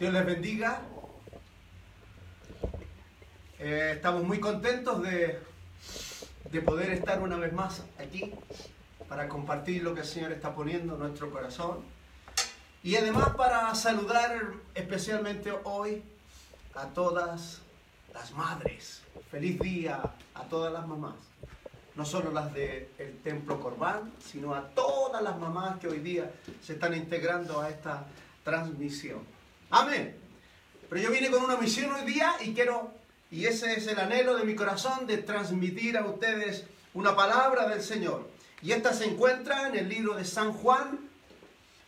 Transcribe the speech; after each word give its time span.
Dios 0.00 0.14
les 0.14 0.24
bendiga. 0.24 0.80
Eh, 3.58 3.92
estamos 3.96 4.24
muy 4.24 4.40
contentos 4.40 5.02
de, 5.02 5.38
de 6.50 6.62
poder 6.62 6.88
estar 6.92 7.20
una 7.20 7.36
vez 7.36 7.52
más 7.52 7.82
aquí 7.98 8.32
para 9.10 9.28
compartir 9.28 9.82
lo 9.82 9.94
que 9.94 10.00
el 10.00 10.06
Señor 10.06 10.32
está 10.32 10.54
poniendo 10.54 10.94
en 10.94 11.00
nuestro 11.00 11.30
corazón. 11.30 11.80
Y 12.82 12.96
además 12.96 13.34
para 13.36 13.74
saludar 13.74 14.54
especialmente 14.74 15.52
hoy 15.64 16.02
a 16.74 16.86
todas 16.86 17.60
las 18.14 18.32
madres. 18.32 19.02
Feliz 19.30 19.60
día 19.60 20.00
a 20.32 20.44
todas 20.44 20.72
las 20.72 20.86
mamás. 20.86 21.16
No 21.94 22.06
solo 22.06 22.32
las 22.32 22.54
del 22.54 23.18
Templo 23.22 23.60
Corbán, 23.60 24.14
sino 24.18 24.54
a 24.54 24.66
todas 24.70 25.22
las 25.22 25.38
mamás 25.38 25.78
que 25.78 25.88
hoy 25.88 25.98
día 25.98 26.32
se 26.62 26.72
están 26.72 26.94
integrando 26.94 27.60
a 27.60 27.68
esta 27.68 28.06
transmisión. 28.42 29.39
Amén. 29.70 30.16
Pero 30.88 31.00
yo 31.00 31.10
vine 31.12 31.30
con 31.30 31.44
una 31.44 31.56
misión 31.56 31.92
hoy 31.92 32.04
día 32.04 32.34
y 32.40 32.52
quiero, 32.52 32.92
y 33.30 33.46
ese 33.46 33.74
es 33.74 33.86
el 33.86 34.00
anhelo 34.00 34.36
de 34.36 34.44
mi 34.44 34.56
corazón, 34.56 35.06
de 35.06 35.18
transmitir 35.18 35.96
a 35.96 36.04
ustedes 36.04 36.64
una 36.92 37.14
palabra 37.14 37.68
del 37.68 37.80
Señor. 37.80 38.28
Y 38.62 38.72
esta 38.72 38.92
se 38.92 39.04
encuentra 39.04 39.68
en 39.68 39.76
el 39.76 39.88
libro 39.88 40.14
de 40.14 40.24
San 40.24 40.52
Juan, 40.52 40.98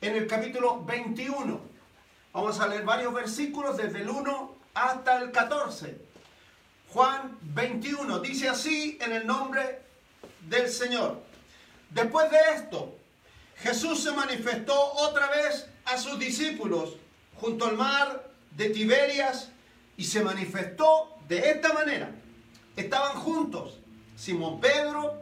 en 0.00 0.14
el 0.14 0.28
capítulo 0.28 0.84
21. 0.84 1.60
Vamos 2.32 2.60
a 2.60 2.68
leer 2.68 2.84
varios 2.84 3.12
versículos 3.12 3.76
desde 3.76 4.02
el 4.02 4.08
1 4.08 4.54
hasta 4.74 5.20
el 5.20 5.32
14. 5.32 5.98
Juan 6.90 7.36
21 7.42 8.20
dice 8.20 8.48
así 8.48 8.96
en 9.00 9.12
el 9.12 9.26
nombre 9.26 9.82
del 10.48 10.68
Señor. 10.68 11.20
Después 11.90 12.30
de 12.30 12.38
esto, 12.54 12.94
Jesús 13.56 14.04
se 14.04 14.12
manifestó 14.12 14.74
otra 14.94 15.28
vez 15.30 15.66
a 15.84 15.98
sus 15.98 16.18
discípulos 16.18 16.96
junto 17.42 17.66
al 17.66 17.76
mar 17.76 18.30
de 18.52 18.70
Tiberias 18.70 19.48
y 19.96 20.04
se 20.04 20.22
manifestó 20.22 21.16
de 21.26 21.50
esta 21.50 21.72
manera. 21.72 22.12
Estaban 22.76 23.16
juntos 23.16 23.78
Simón 24.16 24.60
Pedro, 24.60 25.20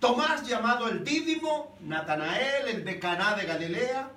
Tomás 0.00 0.44
llamado 0.44 0.88
el 0.88 1.04
Dídimo, 1.04 1.76
Natanael, 1.82 2.66
el 2.66 2.84
de 2.84 2.98
Caná 2.98 3.36
de 3.36 3.44
Galilea, 3.44 4.10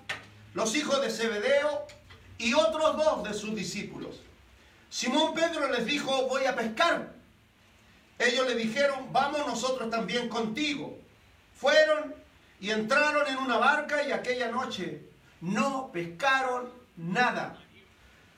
los 0.56 0.76
hijos 0.76 1.00
de 1.04 1.12
Zebedeo 1.12 1.86
y 2.40 2.56
otros 2.56 2.98
dos 2.98 3.24
de 3.24 3.36
sus 3.36 3.54
discípulos. 3.54 4.22
Simón 4.90 5.36
Pedro 5.36 5.72
les 5.72 5.86
dijo, 5.86 6.28
voy 6.28 6.46
a 6.46 6.56
pescar. 6.56 7.14
Ellos 8.18 8.48
le 8.48 8.56
dijeron, 8.56 9.14
vamos 9.14 9.46
nosotros 9.46 9.92
también 9.92 10.30
contigo. 10.30 10.98
Fueron 11.56 12.16
y 12.60 12.72
entraron 12.72 13.28
en 13.28 13.38
una 13.38 13.58
barca 13.58 14.02
y 14.02 14.12
aquella 14.12 14.50
noche 14.50 15.04
no 15.42 15.92
pescaron 15.92 16.85
nada. 16.98 17.58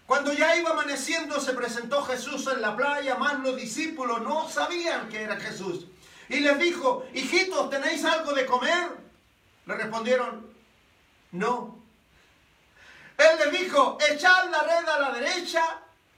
Cuando 0.05 0.31
ya 0.31 0.55
iba 0.55 0.71
amaneciendo 0.71 1.39
se 1.39 1.53
presentó 1.53 2.01
Jesús 2.03 2.47
en 2.47 2.61
la 2.61 2.75
playa, 2.75 3.15
más 3.15 3.39
los 3.39 3.57
discípulos 3.57 4.21
no 4.21 4.47
sabían 4.49 5.09
que 5.09 5.23
era 5.23 5.37
Jesús. 5.37 5.87
Y 6.29 6.39
les 6.39 6.57
dijo, 6.59 7.05
hijitos, 7.13 7.69
¿tenéis 7.69 8.05
algo 8.05 8.33
de 8.33 8.45
comer? 8.45 8.89
Le 9.65 9.75
respondieron, 9.75 10.47
no. 11.31 11.77
Él 13.17 13.51
les 13.51 13.61
dijo, 13.61 13.97
echad 14.09 14.49
la 14.49 14.63
red 14.63 14.87
a 14.87 14.99
la 14.99 15.11
derecha 15.11 15.63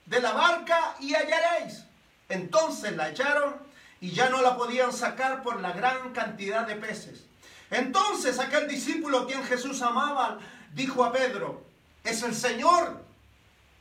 de 0.06 0.22
la 0.22 0.34
barca 0.34 0.96
y 1.00 1.16
hallaréis. 1.16 1.84
Entonces 2.28 2.96
la 2.96 3.10
echaron 3.10 3.56
y 4.02 4.12
ya 4.12 4.30
no 4.30 4.42
la 4.42 4.56
podían 4.56 4.94
sacar 4.94 5.42
por 5.42 5.62
la 5.62 5.72
gran 5.72 6.14
cantidad 6.14 6.68
de 6.68 6.76
peces. 6.76 7.26
Entonces 7.72 8.40
aquel 8.40 8.68
discípulo 8.68 9.26
quien 9.28 9.44
Jesús 9.44 9.82
amaba 9.82 10.40
dijo 10.74 11.04
a 11.04 11.12
Pedro, 11.12 11.69
es 12.04 12.24
el 12.24 12.36
Señor. 12.36 13.04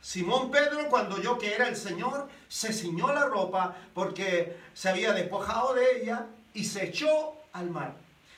Simón 0.01 0.49
Pedro, 0.49 0.87
cuando 0.89 1.15
oyó 1.15 1.37
que 1.37 1.53
era 1.53 1.67
el 1.67 1.75
Señor, 1.75 2.29
se 2.47 2.71
ciñó 2.71 3.13
la 3.13 3.25
ropa 3.25 3.75
porque 3.93 4.57
se 4.73 4.89
había 4.89 5.11
despojado 5.13 5.73
de 5.73 6.01
ella 6.01 6.25
y 6.53 6.63
se 6.63 6.85
echó 6.85 7.33
al 7.53 7.69
mar. 7.69 7.93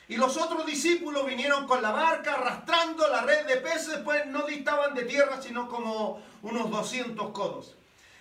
Y 0.07 0.17
los 0.17 0.35
otros 0.37 0.65
discípulos 0.65 1.25
vinieron 1.25 1.67
con 1.67 1.81
la 1.81 1.91
barca 1.91 2.33
arrastrando 2.33 3.07
la 3.07 3.21
red 3.21 3.45
de 3.45 3.57
peces, 3.57 3.99
pues 4.03 4.25
no 4.25 4.45
distaban 4.45 4.93
de 4.93 5.03
tierra, 5.03 5.41
sino 5.41 5.69
como 5.69 6.21
unos 6.41 6.69
200 6.69 7.29
codos. 7.29 7.75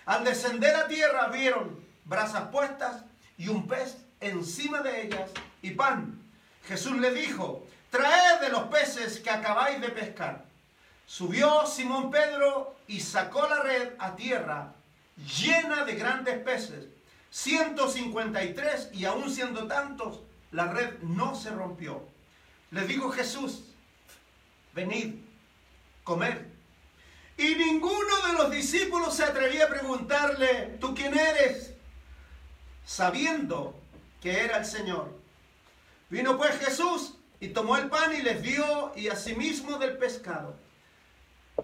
Al 0.05 0.23
descender 0.23 0.75
a 0.75 0.87
tierra 0.87 1.27
vieron 1.27 1.83
brasas 2.05 2.49
puestas 2.49 3.03
y 3.37 3.49
un 3.49 3.67
pez 3.67 3.97
encima 4.21 4.81
de 4.81 5.07
ellas 5.07 5.31
y 5.61 5.71
pan. 5.71 6.21
Jesús 6.67 6.97
le 6.97 7.11
dijo, 7.11 7.65
traed 7.89 8.39
de 8.39 8.49
los 8.49 8.63
peces 8.63 9.19
que 9.19 9.29
acabáis 9.29 9.81
de 9.81 9.89
pescar. 9.89 10.45
Subió 11.11 11.67
Simón 11.67 12.09
Pedro 12.09 12.77
y 12.87 13.01
sacó 13.01 13.45
la 13.45 13.61
red 13.63 13.95
a 13.99 14.15
tierra 14.15 14.71
llena 15.17 15.83
de 15.83 15.95
grandes 15.95 16.39
peces, 16.39 16.85
153 17.31 18.91
y 18.93 19.03
aún 19.03 19.29
siendo 19.29 19.67
tantos, 19.67 20.21
la 20.51 20.71
red 20.71 20.99
no 21.01 21.35
se 21.35 21.49
rompió. 21.49 22.01
Le 22.71 22.87
dijo 22.87 23.11
Jesús, 23.11 23.65
venid, 24.73 25.15
comer. 26.05 26.47
Y 27.37 27.55
ninguno 27.55 28.27
de 28.27 28.33
los 28.37 28.49
discípulos 28.49 29.13
se 29.13 29.25
atrevía 29.25 29.65
a 29.65 29.69
preguntarle, 29.69 30.77
¿tú 30.79 30.95
quién 30.95 31.13
eres? 31.19 31.73
Sabiendo 32.85 33.77
que 34.21 34.45
era 34.45 34.59
el 34.59 34.65
Señor. 34.65 35.13
Vino 36.09 36.37
pues 36.37 36.57
Jesús 36.57 37.15
y 37.41 37.49
tomó 37.49 37.75
el 37.75 37.89
pan 37.89 38.15
y 38.15 38.21
les 38.21 38.41
dio 38.41 38.93
y 38.95 39.09
asimismo 39.09 39.77
del 39.77 39.97
pescado. 39.97 40.70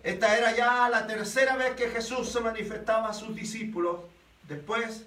Esta 0.03 0.37
era 0.37 0.55
ya 0.55 0.89
la 0.89 1.07
tercera 1.07 1.55
vez 1.55 1.75
que 1.75 1.89
Jesús 1.89 2.31
se 2.31 2.39
manifestaba 2.39 3.09
a 3.09 3.13
sus 3.13 3.35
discípulos 3.35 4.01
después 4.47 5.05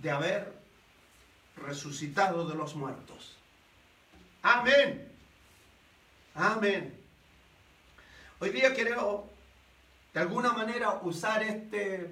de 0.00 0.10
haber 0.10 0.52
resucitado 1.56 2.46
de 2.46 2.54
los 2.54 2.74
muertos. 2.74 3.36
Amén. 4.42 5.10
Amén. 6.34 7.00
Hoy 8.40 8.50
día 8.50 8.74
quiero 8.74 9.28
de 10.12 10.20
alguna 10.20 10.52
manera 10.52 11.00
usar 11.02 11.42
este, 11.42 12.10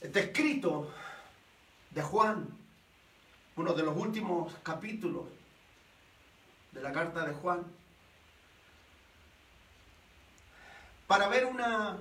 este 0.00 0.20
escrito 0.20 0.92
de 1.90 2.02
Juan, 2.02 2.48
uno 3.56 3.72
de 3.74 3.82
los 3.82 3.96
últimos 3.96 4.54
capítulos 4.62 5.26
de 6.72 6.80
la 6.80 6.92
carta 6.92 7.26
de 7.26 7.34
Juan, 7.34 7.64
para 11.10 11.26
ver 11.26 11.44
una, 11.44 11.96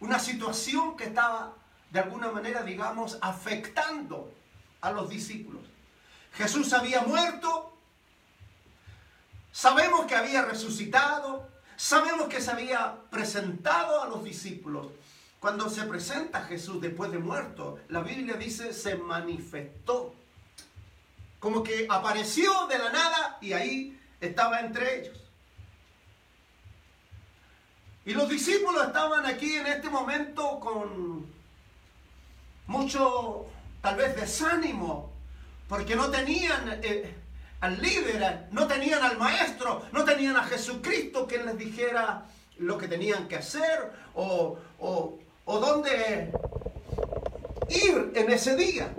una 0.00 0.18
situación 0.18 0.94
que 0.94 1.04
estaba 1.04 1.54
de 1.90 2.00
alguna 2.00 2.30
manera, 2.30 2.62
digamos, 2.62 3.16
afectando 3.22 4.30
a 4.82 4.92
los 4.92 5.08
discípulos. 5.08 5.62
Jesús 6.34 6.70
había 6.74 7.00
muerto, 7.00 7.74
sabemos 9.52 10.04
que 10.04 10.16
había 10.16 10.42
resucitado, 10.42 11.48
sabemos 11.76 12.28
que 12.28 12.42
se 12.42 12.50
había 12.50 12.94
presentado 13.08 14.02
a 14.02 14.08
los 14.08 14.22
discípulos. 14.22 14.88
Cuando 15.40 15.70
se 15.70 15.84
presenta 15.84 16.42
Jesús 16.42 16.78
después 16.78 17.10
de 17.12 17.20
muerto, 17.20 17.78
la 17.88 18.00
Biblia 18.02 18.34
dice 18.34 18.74
se 18.74 18.96
manifestó. 18.96 20.14
Como 21.38 21.62
que 21.62 21.86
apareció 21.88 22.66
de 22.66 22.78
la 22.80 22.92
nada 22.92 23.38
y 23.40 23.54
ahí 23.54 23.98
estaba 24.20 24.60
entre 24.60 25.00
ellos. 25.00 25.19
Y 28.10 28.12
los 28.12 28.28
discípulos 28.28 28.88
estaban 28.88 29.24
aquí 29.24 29.54
en 29.54 29.68
este 29.68 29.88
momento 29.88 30.58
con 30.58 31.26
mucho, 32.66 33.46
tal 33.80 33.94
vez, 33.94 34.16
desánimo, 34.16 35.12
porque 35.68 35.94
no 35.94 36.10
tenían 36.10 36.80
eh, 36.82 37.14
al 37.60 37.80
líder, 37.80 38.48
no 38.50 38.66
tenían 38.66 39.04
al 39.04 39.16
maestro, 39.16 39.86
no 39.92 40.04
tenían 40.04 40.36
a 40.36 40.42
Jesucristo 40.42 41.24
que 41.28 41.38
les 41.38 41.56
dijera 41.56 42.26
lo 42.58 42.76
que 42.78 42.88
tenían 42.88 43.28
que 43.28 43.36
hacer 43.36 43.92
o, 44.16 44.58
o, 44.80 45.18
o 45.44 45.60
dónde 45.60 46.32
ir 47.68 48.10
en 48.16 48.28
ese 48.32 48.56
día, 48.56 48.92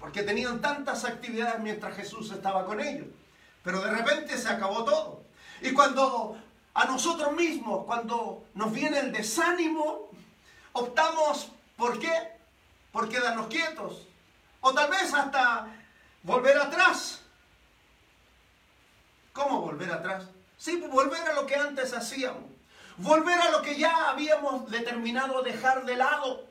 porque 0.00 0.22
tenían 0.22 0.62
tantas 0.62 1.04
actividades 1.04 1.60
mientras 1.60 1.94
Jesús 1.94 2.32
estaba 2.32 2.64
con 2.64 2.80
ellos. 2.80 3.08
Pero 3.62 3.82
de 3.82 3.90
repente 3.90 4.38
se 4.38 4.48
acabó 4.48 4.84
todo. 4.84 5.22
Y 5.60 5.72
cuando 5.72 6.38
a 6.78 6.84
nosotros 6.84 7.32
mismos, 7.32 7.84
cuando 7.86 8.44
nos 8.54 8.72
viene 8.72 9.00
el 9.00 9.10
desánimo, 9.10 10.10
optamos 10.72 11.50
por 11.76 11.98
qué? 11.98 12.12
Por 12.92 13.08
quedarnos 13.08 13.48
quietos. 13.48 14.06
O 14.60 14.72
tal 14.72 14.88
vez 14.88 15.12
hasta 15.12 15.66
volver 16.22 16.56
atrás. 16.56 17.20
¿Cómo 19.32 19.60
volver 19.60 19.90
atrás? 19.90 20.26
Sí, 20.56 20.76
volver 20.76 21.20
a 21.28 21.32
lo 21.32 21.46
que 21.46 21.56
antes 21.56 21.92
hacíamos. 21.92 22.44
Volver 22.96 23.40
a 23.40 23.50
lo 23.50 23.60
que 23.60 23.76
ya 23.76 24.10
habíamos 24.10 24.70
determinado 24.70 25.42
dejar 25.42 25.84
de 25.84 25.96
lado. 25.96 26.46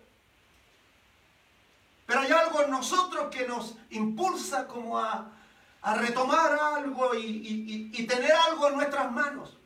Pero 2.06 2.20
hay 2.20 2.32
algo 2.34 2.64
en 2.64 2.72
nosotros 2.72 3.34
que 3.34 3.48
nos 3.48 3.76
impulsa 3.92 4.68
como 4.68 5.00
a, 5.00 5.32
a 5.82 5.94
retomar 5.96 6.52
algo 6.52 7.16
y, 7.16 7.90
y 7.94 8.08
tener 8.08 8.34
algo 8.34 8.68
en 8.68 8.76
nuestras 8.76 9.10
manos. 9.10 9.58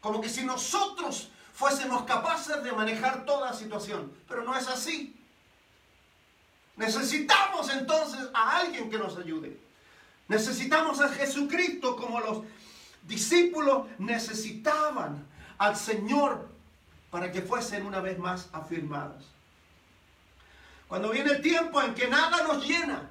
Como 0.00 0.20
que 0.20 0.28
si 0.28 0.44
nosotros 0.44 1.30
fuésemos 1.52 2.04
capaces 2.04 2.62
de 2.62 2.72
manejar 2.72 3.24
toda 3.24 3.52
situación. 3.52 4.12
Pero 4.28 4.44
no 4.44 4.56
es 4.56 4.68
así. 4.68 5.16
Necesitamos 6.76 7.68
entonces 7.70 8.20
a 8.32 8.58
alguien 8.58 8.88
que 8.88 8.98
nos 8.98 9.16
ayude. 9.16 9.58
Necesitamos 10.28 11.00
a 11.00 11.08
Jesucristo 11.08 11.96
como 11.96 12.20
los 12.20 12.44
discípulos 13.02 13.86
necesitaban 13.98 15.26
al 15.56 15.74
Señor 15.76 16.48
para 17.10 17.32
que 17.32 17.42
fuesen 17.42 17.86
una 17.86 18.00
vez 18.00 18.18
más 18.18 18.48
afirmados. 18.52 19.24
Cuando 20.86 21.10
viene 21.10 21.32
el 21.32 21.42
tiempo 21.42 21.82
en 21.82 21.94
que 21.94 22.06
nada 22.06 22.42
nos 22.44 22.64
llena 22.64 23.10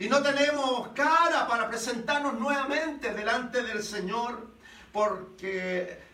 y 0.00 0.08
no 0.08 0.22
tenemos 0.22 0.88
cara 0.88 1.46
para 1.46 1.68
presentarnos 1.68 2.34
nuevamente 2.34 3.14
delante 3.14 3.62
del 3.62 3.82
Señor 3.82 4.48
porque 4.92 6.07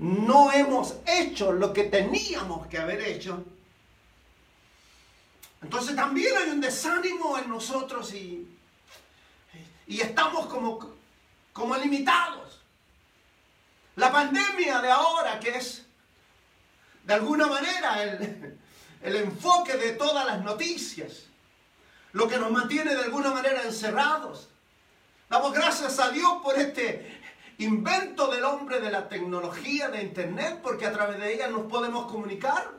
no 0.00 0.50
hemos 0.50 0.94
hecho 1.06 1.52
lo 1.52 1.74
que 1.74 1.84
teníamos 1.84 2.66
que 2.68 2.78
haber 2.78 3.02
hecho, 3.02 3.44
entonces 5.62 5.94
también 5.94 6.34
hay 6.38 6.50
un 6.50 6.60
desánimo 6.60 7.36
en 7.36 7.50
nosotros 7.50 8.14
y, 8.14 8.48
y 9.86 10.00
estamos 10.00 10.46
como, 10.46 10.94
como 11.52 11.76
limitados. 11.76 12.62
La 13.96 14.10
pandemia 14.10 14.80
de 14.80 14.90
ahora, 14.90 15.38
que 15.38 15.50
es 15.50 15.84
de 17.04 17.12
alguna 17.12 17.46
manera 17.46 18.02
el, 18.02 18.58
el 19.02 19.16
enfoque 19.16 19.76
de 19.76 19.92
todas 19.92 20.24
las 20.24 20.42
noticias, 20.42 21.24
lo 22.12 22.26
que 22.26 22.38
nos 22.38 22.50
mantiene 22.50 22.94
de 22.94 23.02
alguna 23.02 23.32
manera 23.32 23.64
encerrados. 23.64 24.48
Damos 25.28 25.52
gracias 25.52 25.98
a 25.98 26.10
Dios 26.10 26.38
por 26.42 26.58
este 26.58 27.19
invento 27.60 28.30
del 28.30 28.44
hombre 28.44 28.80
de 28.80 28.90
la 28.90 29.08
tecnología 29.08 29.88
de 29.88 30.02
Internet, 30.02 30.60
porque 30.62 30.86
a 30.86 30.92
través 30.92 31.18
de 31.18 31.34
ella 31.34 31.48
nos 31.48 31.70
podemos 31.70 32.10
comunicar. 32.10 32.70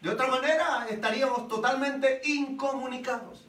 De 0.00 0.08
otra 0.10 0.28
manera 0.28 0.86
estaríamos 0.88 1.48
totalmente 1.48 2.20
incomunicados. 2.24 3.44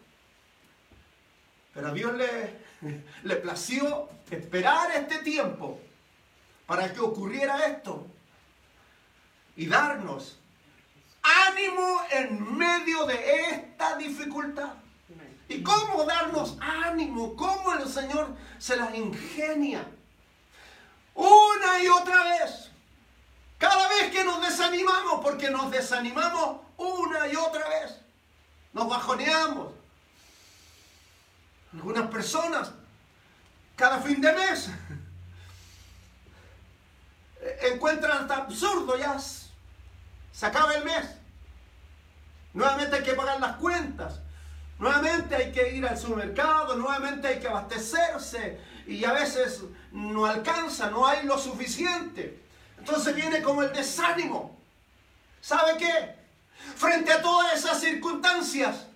Pero 1.73 1.87
a 1.87 1.93
Dios 1.93 2.13
le, 2.13 2.59
le 3.23 3.35
plació 3.37 4.09
esperar 4.29 4.91
este 4.95 5.19
tiempo 5.19 5.79
para 6.65 6.91
que 6.91 6.99
ocurriera 6.99 7.67
esto 7.67 8.05
y 9.55 9.67
darnos 9.67 10.39
ánimo 11.21 12.01
en 12.11 12.57
medio 12.57 13.05
de 13.05 13.49
esta 13.51 13.95
dificultad. 13.97 14.73
¿Y 15.47 15.61
cómo 15.63 16.05
darnos 16.05 16.57
ánimo? 16.59 17.35
¿Cómo 17.35 17.73
el 17.73 17.87
Señor 17.87 18.35
se 18.57 18.77
las 18.77 18.95
ingenia? 18.95 19.85
Una 21.15 21.83
y 21.83 21.87
otra 21.87 22.23
vez. 22.23 22.69
Cada 23.57 23.87
vez 23.89 24.11
que 24.11 24.23
nos 24.23 24.41
desanimamos, 24.41 25.21
porque 25.21 25.49
nos 25.49 25.69
desanimamos 25.69 26.61
una 26.77 27.27
y 27.27 27.35
otra 27.35 27.67
vez. 27.69 27.95
Nos 28.73 28.89
bajoneamos. 28.89 29.73
Algunas 31.73 32.09
personas, 32.09 32.71
cada 33.75 33.99
fin 33.99 34.19
de 34.19 34.33
mes, 34.33 34.69
encuentran 37.71 38.19
hasta 38.23 38.37
absurdo 38.37 38.97
ya. 38.97 39.17
Se 39.19 40.45
acaba 40.45 40.73
el 40.75 40.83
mes. 40.83 41.05
Nuevamente 42.53 42.97
hay 42.97 43.03
que 43.03 43.13
pagar 43.13 43.39
las 43.39 43.57
cuentas. 43.57 44.19
Nuevamente 44.79 45.35
hay 45.35 45.51
que 45.51 45.75
ir 45.75 45.85
al 45.85 45.97
supermercado, 45.97 46.75
nuevamente 46.75 47.27
hay 47.27 47.39
que 47.39 47.47
abastecerse 47.47 48.59
y 48.87 49.03
a 49.05 49.13
veces 49.13 49.61
no 49.91 50.25
alcanza, 50.25 50.89
no 50.89 51.05
hay 51.05 51.25
lo 51.25 51.37
suficiente. 51.37 52.39
Entonces 52.77 53.15
viene 53.15 53.41
como 53.41 53.63
el 53.63 53.71
desánimo. 53.71 54.57
¿Sabe 55.41 55.77
qué? 55.77 56.15
Frente 56.75 57.11
a 57.11 57.21
todas 57.21 57.53
esas 57.53 57.79
circunstancias, 57.79 58.87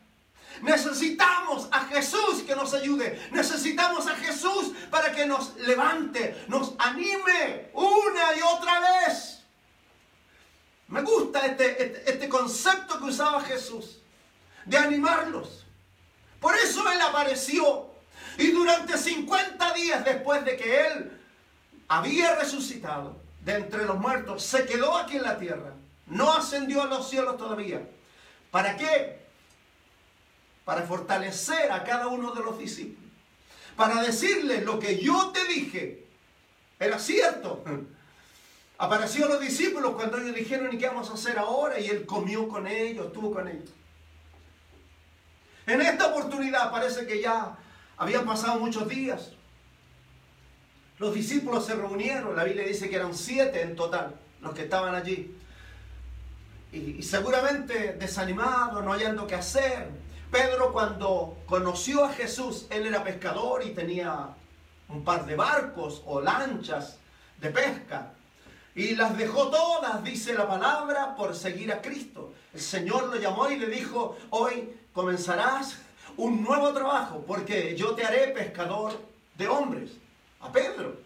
necesitamos 0.61 1.67
a 1.71 1.85
Jesús 1.85 2.43
que 2.45 2.55
nos 2.55 2.73
ayude. 2.73 3.27
Necesitamos 3.31 4.07
a 4.07 4.15
Jesús 4.15 4.73
para 4.89 5.11
que 5.11 5.25
nos 5.25 5.55
levante, 5.57 6.45
nos 6.47 6.73
anime 6.77 7.69
una 7.73 8.35
y 8.37 8.41
otra 8.41 8.79
vez. 8.79 9.39
Me 10.87 11.01
gusta 11.01 11.45
este, 11.45 11.83
este, 11.83 12.11
este 12.11 12.29
concepto 12.29 12.99
que 12.99 13.05
usaba 13.05 13.41
Jesús, 13.41 13.97
de 14.65 14.77
animarlos. 14.77 15.65
Por 16.39 16.55
eso 16.55 16.87
Él 16.91 17.01
apareció. 17.01 17.94
Y 18.37 18.51
durante 18.51 18.97
50 18.97 19.73
días 19.73 20.03
después 20.03 20.43
de 20.43 20.57
que 20.57 20.87
Él 20.87 21.11
había 21.87 22.35
resucitado 22.35 23.17
de 23.41 23.55
entre 23.55 23.85
los 23.85 23.97
muertos, 23.97 24.43
se 24.43 24.65
quedó 24.65 24.97
aquí 24.97 25.17
en 25.17 25.23
la 25.23 25.37
tierra. 25.37 25.73
No 26.07 26.33
ascendió 26.33 26.83
a 26.83 26.87
los 26.87 27.09
cielos 27.09 27.37
todavía. 27.37 27.81
¿Para 28.51 28.75
qué? 28.75 29.19
Para 30.63 30.81
fortalecer 30.83 31.71
a 31.71 31.83
cada 31.83 32.07
uno 32.07 32.33
de 32.33 32.43
los 32.43 32.57
discípulos. 32.57 33.11
Para 33.75 34.01
decirles 34.01 34.63
lo 34.63 34.79
que 34.79 34.99
yo 34.99 35.31
te 35.31 35.45
dije. 35.45 36.05
Era 36.79 36.99
cierto. 36.99 37.63
Apareció 38.77 39.25
a 39.25 39.29
los 39.29 39.39
discípulos 39.39 39.93
cuando 39.95 40.17
ellos 40.17 40.35
dijeron, 40.35 40.73
¿y 40.73 40.77
qué 40.77 40.87
vamos 40.87 41.09
a 41.09 41.13
hacer 41.13 41.37
ahora? 41.39 41.79
Y 41.79 41.87
él 41.87 42.05
comió 42.05 42.47
con 42.49 42.67
ellos, 42.67 43.07
estuvo 43.07 43.31
con 43.31 43.47
ellos. 43.47 43.69
En 45.65 45.81
esta 45.81 46.07
oportunidad 46.07 46.69
parece 46.71 47.07
que 47.07 47.21
ya 47.21 47.57
habían 47.97 48.25
pasado 48.25 48.59
muchos 48.59 48.87
días. 48.87 49.31
Los 50.97 51.13
discípulos 51.13 51.65
se 51.65 51.75
reunieron, 51.75 52.35
la 52.35 52.43
Biblia 52.43 52.65
dice 52.65 52.89
que 52.89 52.95
eran 52.95 53.13
siete 53.13 53.61
en 53.61 53.75
total 53.75 54.15
los 54.41 54.53
que 54.53 54.63
estaban 54.63 54.95
allí. 54.95 55.35
Y, 56.71 57.01
seguramente 57.03 57.93
desanimados, 57.93 58.83
no 58.83 58.91
hallando 58.91 59.27
qué 59.27 59.35
hacer. 59.35 59.89
Pedro 60.31 60.71
cuando 60.71 61.37
conoció 61.45 62.05
a 62.05 62.13
Jesús, 62.13 62.67
él 62.69 62.85
era 62.85 63.03
pescador 63.03 63.63
y 63.63 63.71
tenía 63.71 64.29
un 64.89 65.03
par 65.03 65.25
de 65.25 65.35
barcos 65.35 66.01
o 66.05 66.21
lanchas 66.21 66.97
de 67.39 67.49
pesca. 67.49 68.11
Y 68.75 68.95
las 68.95 69.17
dejó 69.17 69.49
todas, 69.49 70.03
dice 70.03 70.33
la 70.33 70.47
palabra, 70.47 71.15
por 71.15 71.35
seguir 71.35 71.71
a 71.71 71.81
Cristo. 71.81 72.33
El 72.53 72.59
Señor 72.59 73.07
lo 73.07 73.15
llamó 73.15 73.49
y 73.49 73.57
le 73.57 73.67
dijo, 73.67 74.17
hoy 74.31 74.69
comenzarás 74.93 75.77
un 76.17 76.43
nuevo 76.43 76.73
trabajo, 76.73 77.23
porque 77.25 77.75
yo 77.75 77.93
te 77.93 78.05
haré 78.05 78.27
pescador 78.29 78.99
de 79.35 79.47
hombres. 79.47 79.91
A 80.39 80.51
Pedro, 80.51 80.97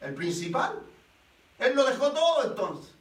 el 0.00 0.14
principal. 0.14 0.80
Él 1.58 1.74
lo 1.74 1.84
dejó 1.84 2.12
todo 2.12 2.44
entonces. 2.44 2.92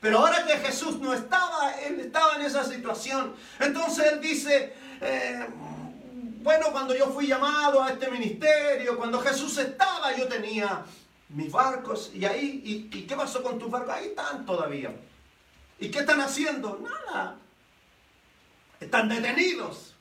Pero 0.00 0.18
ahora 0.18 0.44
que 0.44 0.58
Jesús 0.58 0.98
no 0.98 1.14
estaba, 1.14 1.72
él 1.80 2.00
estaba 2.00 2.36
en 2.36 2.42
esa 2.42 2.62
situación. 2.64 3.34
Entonces 3.58 4.12
él 4.12 4.20
dice, 4.20 4.74
eh, 5.00 5.46
bueno, 6.42 6.66
cuando 6.72 6.94
yo 6.94 7.06
fui 7.06 7.26
llamado 7.26 7.82
a 7.82 7.90
este 7.90 8.10
ministerio, 8.10 8.98
cuando 8.98 9.18
Jesús 9.20 9.56
estaba, 9.56 10.14
yo 10.14 10.28
tenía 10.28 10.84
mis 11.30 11.50
barcos. 11.50 12.10
Y 12.12 12.26
ahí, 12.26 12.60
¿y, 12.92 12.98
¿y 12.98 13.06
qué 13.06 13.16
pasó 13.16 13.42
con 13.42 13.58
tus 13.58 13.70
barcos? 13.70 13.94
Ahí 13.94 14.08
están 14.08 14.44
todavía. 14.44 14.94
¿Y 15.78 15.88
qué 15.88 16.00
están 16.00 16.20
haciendo? 16.20 16.78
Nada 16.82 17.38
están 18.84 19.08
detenidos. 19.08 19.93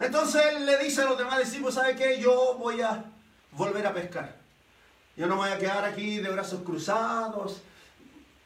Entonces 0.00 0.42
él 0.52 0.66
le 0.66 0.78
dice 0.78 1.02
a 1.02 1.06
los 1.06 1.18
demás 1.18 1.38
discípulos, 1.38 1.74
¿sabe 1.74 1.96
qué? 1.96 2.20
Yo 2.20 2.56
voy 2.58 2.80
a 2.80 3.04
volver 3.52 3.86
a 3.86 3.94
pescar. 3.94 4.36
Yo 5.16 5.26
no 5.26 5.36
voy 5.36 5.50
a 5.50 5.58
quedar 5.58 5.84
aquí 5.84 6.18
de 6.18 6.28
brazos 6.30 6.62
cruzados. 6.62 7.62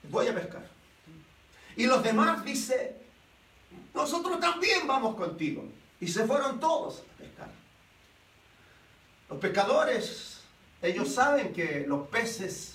Voy 0.04 0.28
a 0.28 0.34
pescar. 0.34 0.66
Y 1.76 1.86
los 1.86 2.02
demás 2.02 2.44
dice, 2.44 2.96
nosotros 3.94 4.38
también 4.40 4.86
vamos 4.86 5.16
contigo. 5.16 5.64
Y 6.00 6.08
se 6.08 6.24
fueron 6.24 6.60
todos 6.60 7.00
a 7.00 7.18
pescar. 7.18 7.48
Los 9.30 9.38
pescadores, 9.38 10.40
ellos 10.82 11.12
saben 11.12 11.52
que 11.52 11.84
los 11.86 12.08
peces 12.08 12.74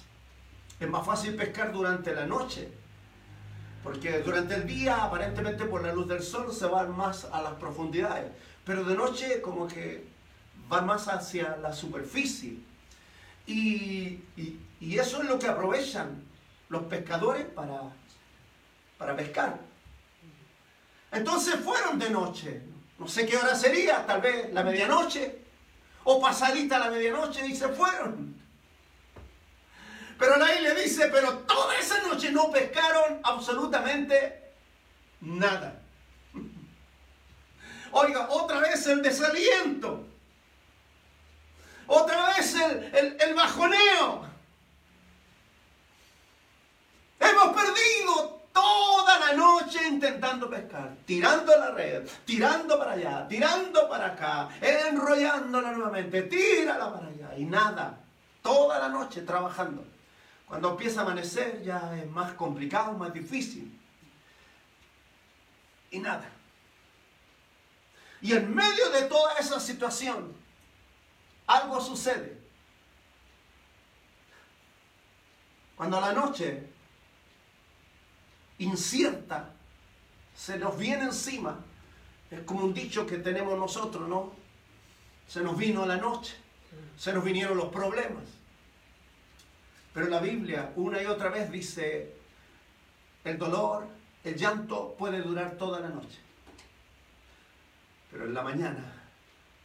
es 0.79 0.89
más 0.89 1.05
fácil 1.05 1.35
pescar 1.35 1.71
durante 1.71 2.13
la 2.13 2.25
noche 2.25 2.71
porque 3.83 4.19
durante 4.19 4.55
el 4.55 4.65
día, 4.65 5.03
aparentemente 5.03 5.65
por 5.65 5.83
la 5.83 5.93
luz 5.93 6.07
del 6.07 6.23
sol, 6.23 6.53
se 6.53 6.65
van 6.65 6.95
más 6.95 7.25
a 7.25 7.41
las 7.41 7.53
profundidades. 7.55 8.31
Pero 8.65 8.83
de 8.83 8.95
noche 8.95 9.41
como 9.41 9.67
que 9.67 10.05
van 10.69 10.85
más 10.85 11.07
hacia 11.07 11.57
la 11.57 11.73
superficie. 11.73 12.57
Y, 13.45 14.19
eso 14.79 15.21
es 15.21 15.29
lo 15.29 15.39
que 15.39 15.47
aprovechan 15.47 16.23
los 16.69 16.83
pescadores 16.83 17.45
para, 17.45 17.81
para 18.97 19.15
pescar. 19.15 19.59
Entonces 21.11 21.55
fueron 21.55 21.99
de 21.99 22.09
noche. 22.09 22.61
No 22.99 23.07
sé 23.07 23.25
qué 23.25 23.37
hora 23.37 23.55
sería, 23.55 24.05
tal 24.05 24.21
vez 24.21 24.53
la 24.53 24.63
medianoche. 24.63 25.39
O 26.05 26.21
pasadita 26.21 26.79
la 26.79 26.89
medianoche 26.89 27.45
y 27.47 27.55
se 27.55 27.69
fueron. 27.69 28.35
Pero 30.19 30.37
la 30.37 30.47
le 30.47 30.75
dice, 30.75 31.07
pero 31.11 31.39
toda 31.39 31.77
esa 31.77 32.01
noche 32.03 32.31
no 32.31 32.51
pescaron 32.51 33.19
absolutamente 33.23 34.51
nada. 35.21 35.82
Oiga, 37.93 38.27
otra 38.29 38.59
vez 38.59 38.85
el 38.87 39.01
desaliento. 39.01 40.03
Otra 41.87 42.27
vez 42.27 42.55
el, 42.55 43.17
el 43.19 43.33
bajoneo. 43.35 44.25
Hemos 47.19 47.55
perdido 47.55 48.41
toda 48.51 49.19
la 49.19 49.33
noche 49.33 49.87
intentando 49.87 50.49
pescar, 50.49 50.95
tirando 51.05 51.55
la 51.57 51.71
red, 51.71 52.07
tirando 52.25 52.77
para 52.79 52.91
allá, 52.93 53.27
tirando 53.27 53.87
para 53.87 54.07
acá, 54.07 54.49
enrollándola 54.59 55.71
nuevamente, 55.71 56.23
tírala 56.23 56.91
para 56.91 57.07
allá 57.07 57.37
y 57.37 57.45
nada. 57.45 57.99
Toda 58.41 58.79
la 58.79 58.89
noche 58.89 59.21
trabajando. 59.21 59.85
Cuando 60.47 60.71
empieza 60.71 61.01
a 61.01 61.03
amanecer 61.03 61.63
ya 61.63 61.95
es 61.97 62.09
más 62.09 62.33
complicado, 62.33 62.93
más 62.93 63.13
difícil. 63.13 63.79
Y 65.91 65.99
nada. 65.99 66.29
Y 68.23 68.31
en 68.31 68.55
medio 68.55 68.89
de 68.89 69.01
toda 69.03 69.33
esa 69.33 69.59
situación, 69.59 70.33
algo 71.45 71.81
sucede. 71.81 72.37
Cuando 75.75 75.99
la 75.99 76.13
noche 76.13 76.69
incierta 78.59 79.51
se 80.33 80.57
nos 80.57 80.77
viene 80.77 81.03
encima, 81.03 81.59
es 82.31 82.39
como 82.43 82.63
un 82.63 82.73
dicho 82.73 83.05
que 83.05 83.17
tenemos 83.17 83.59
nosotros, 83.59 84.07
¿no? 84.07 84.31
Se 85.27 85.41
nos 85.41 85.57
vino 85.57 85.85
la 85.85 85.97
noche, 85.97 86.33
se 86.97 87.11
nos 87.11 87.25
vinieron 87.25 87.57
los 87.57 87.73
problemas. 87.73 88.23
Pero 89.93 90.07
la 90.07 90.21
Biblia 90.21 90.71
una 90.77 91.01
y 91.01 91.07
otra 91.07 91.27
vez 91.27 91.51
dice, 91.51 92.15
el 93.25 93.37
dolor, 93.37 93.85
el 94.23 94.35
llanto 94.37 94.95
puede 94.97 95.21
durar 95.21 95.57
toda 95.57 95.81
la 95.81 95.89
noche. 95.89 96.19
Pero 98.13 98.25
en 98.25 98.33
la 98.35 98.43
mañana 98.43 98.93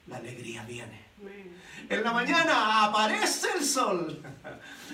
la 0.07 0.17
alegría 0.17 0.65
viene. 0.65 1.07
En 1.89 2.03
la 2.03 2.13
mañana 2.13 2.87
aparece 2.87 3.49
el 3.59 3.65
sol. 3.65 4.23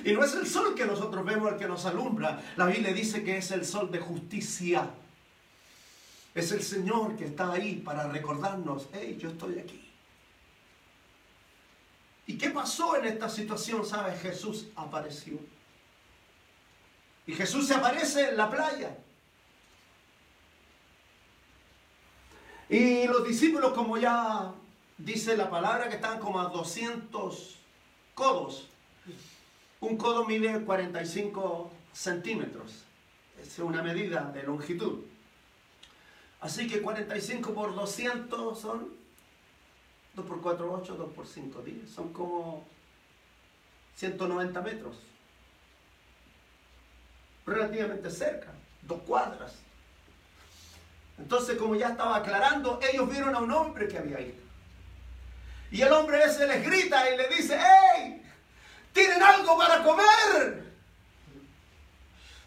Y 0.04 0.12
no 0.12 0.24
es 0.24 0.34
el 0.34 0.46
sol 0.46 0.74
que 0.74 0.84
nosotros 0.84 1.24
vemos 1.24 1.52
el 1.52 1.58
que 1.58 1.68
nos 1.68 1.86
alumbra. 1.86 2.42
La 2.56 2.66
Biblia 2.66 2.92
dice 2.92 3.22
que 3.22 3.38
es 3.38 3.52
el 3.52 3.64
sol 3.64 3.92
de 3.92 4.00
justicia. 4.00 4.90
Es 6.34 6.50
el 6.50 6.62
Señor 6.64 7.16
que 7.16 7.26
está 7.26 7.52
ahí 7.52 7.76
para 7.76 8.08
recordarnos, 8.08 8.88
hey, 8.92 9.16
yo 9.20 9.30
estoy 9.30 9.60
aquí. 9.60 9.88
¿Y 12.26 12.36
qué 12.36 12.50
pasó 12.50 12.96
en 12.96 13.04
esta 13.04 13.28
situación? 13.28 13.86
¿Sabes? 13.86 14.20
Jesús 14.20 14.66
apareció. 14.74 15.38
Y 17.24 17.34
Jesús 17.34 17.68
se 17.68 17.74
aparece 17.74 18.30
en 18.30 18.36
la 18.36 18.50
playa. 18.50 18.96
Y 22.68 23.06
los 23.06 23.26
discípulos, 23.26 23.72
como 23.72 23.98
ya 23.98 24.52
dice 24.98 25.36
la 25.36 25.50
palabra, 25.50 25.88
que 25.88 25.96
están 25.96 26.18
como 26.18 26.40
a 26.40 26.46
200 26.46 27.56
codos. 28.14 28.68
Un 29.80 29.96
codo 29.96 30.24
mide 30.24 30.64
45 30.64 31.70
centímetros. 31.92 32.84
Es 33.40 33.58
una 33.58 33.82
medida 33.82 34.30
de 34.32 34.42
longitud. 34.44 35.00
Así 36.40 36.66
que 36.66 36.80
45 36.80 37.52
por 37.52 37.74
200 37.74 38.58
son 38.58 38.88
2 40.14 40.26
por 40.26 40.40
4, 40.40 40.72
8, 40.72 40.94
2 40.94 41.12
por 41.12 41.26
5, 41.26 41.62
10. 41.62 41.90
Son 41.90 42.12
como 42.12 42.64
190 43.96 44.60
metros. 44.62 44.96
Relativamente 47.46 48.10
cerca, 48.10 48.52
dos 48.82 49.02
cuadras. 49.02 49.54
Entonces, 51.34 51.58
como 51.58 51.74
ya 51.74 51.88
estaba 51.88 52.18
aclarando, 52.18 52.78
ellos 52.80 53.10
vieron 53.10 53.34
a 53.34 53.40
un 53.40 53.50
hombre 53.50 53.88
que 53.88 53.98
había 53.98 54.20
ido. 54.20 54.36
Y 55.72 55.82
el 55.82 55.92
hombre 55.92 56.22
ese 56.22 56.46
les 56.46 56.64
grita 56.64 57.10
y 57.10 57.16
le 57.16 57.26
dice, 57.26 57.58
¡Hey! 57.58 58.22
¿Tienen 58.92 59.20
algo 59.20 59.58
para 59.58 59.82
comer? 59.82 60.62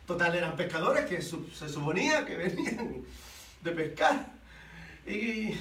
Total, 0.06 0.34
eran 0.34 0.56
pescadores 0.56 1.06
que 1.06 1.22
se 1.22 1.68
suponía 1.68 2.26
que 2.26 2.38
venían 2.38 3.04
de 3.60 3.72
pescar. 3.72 4.26
Y 5.06 5.54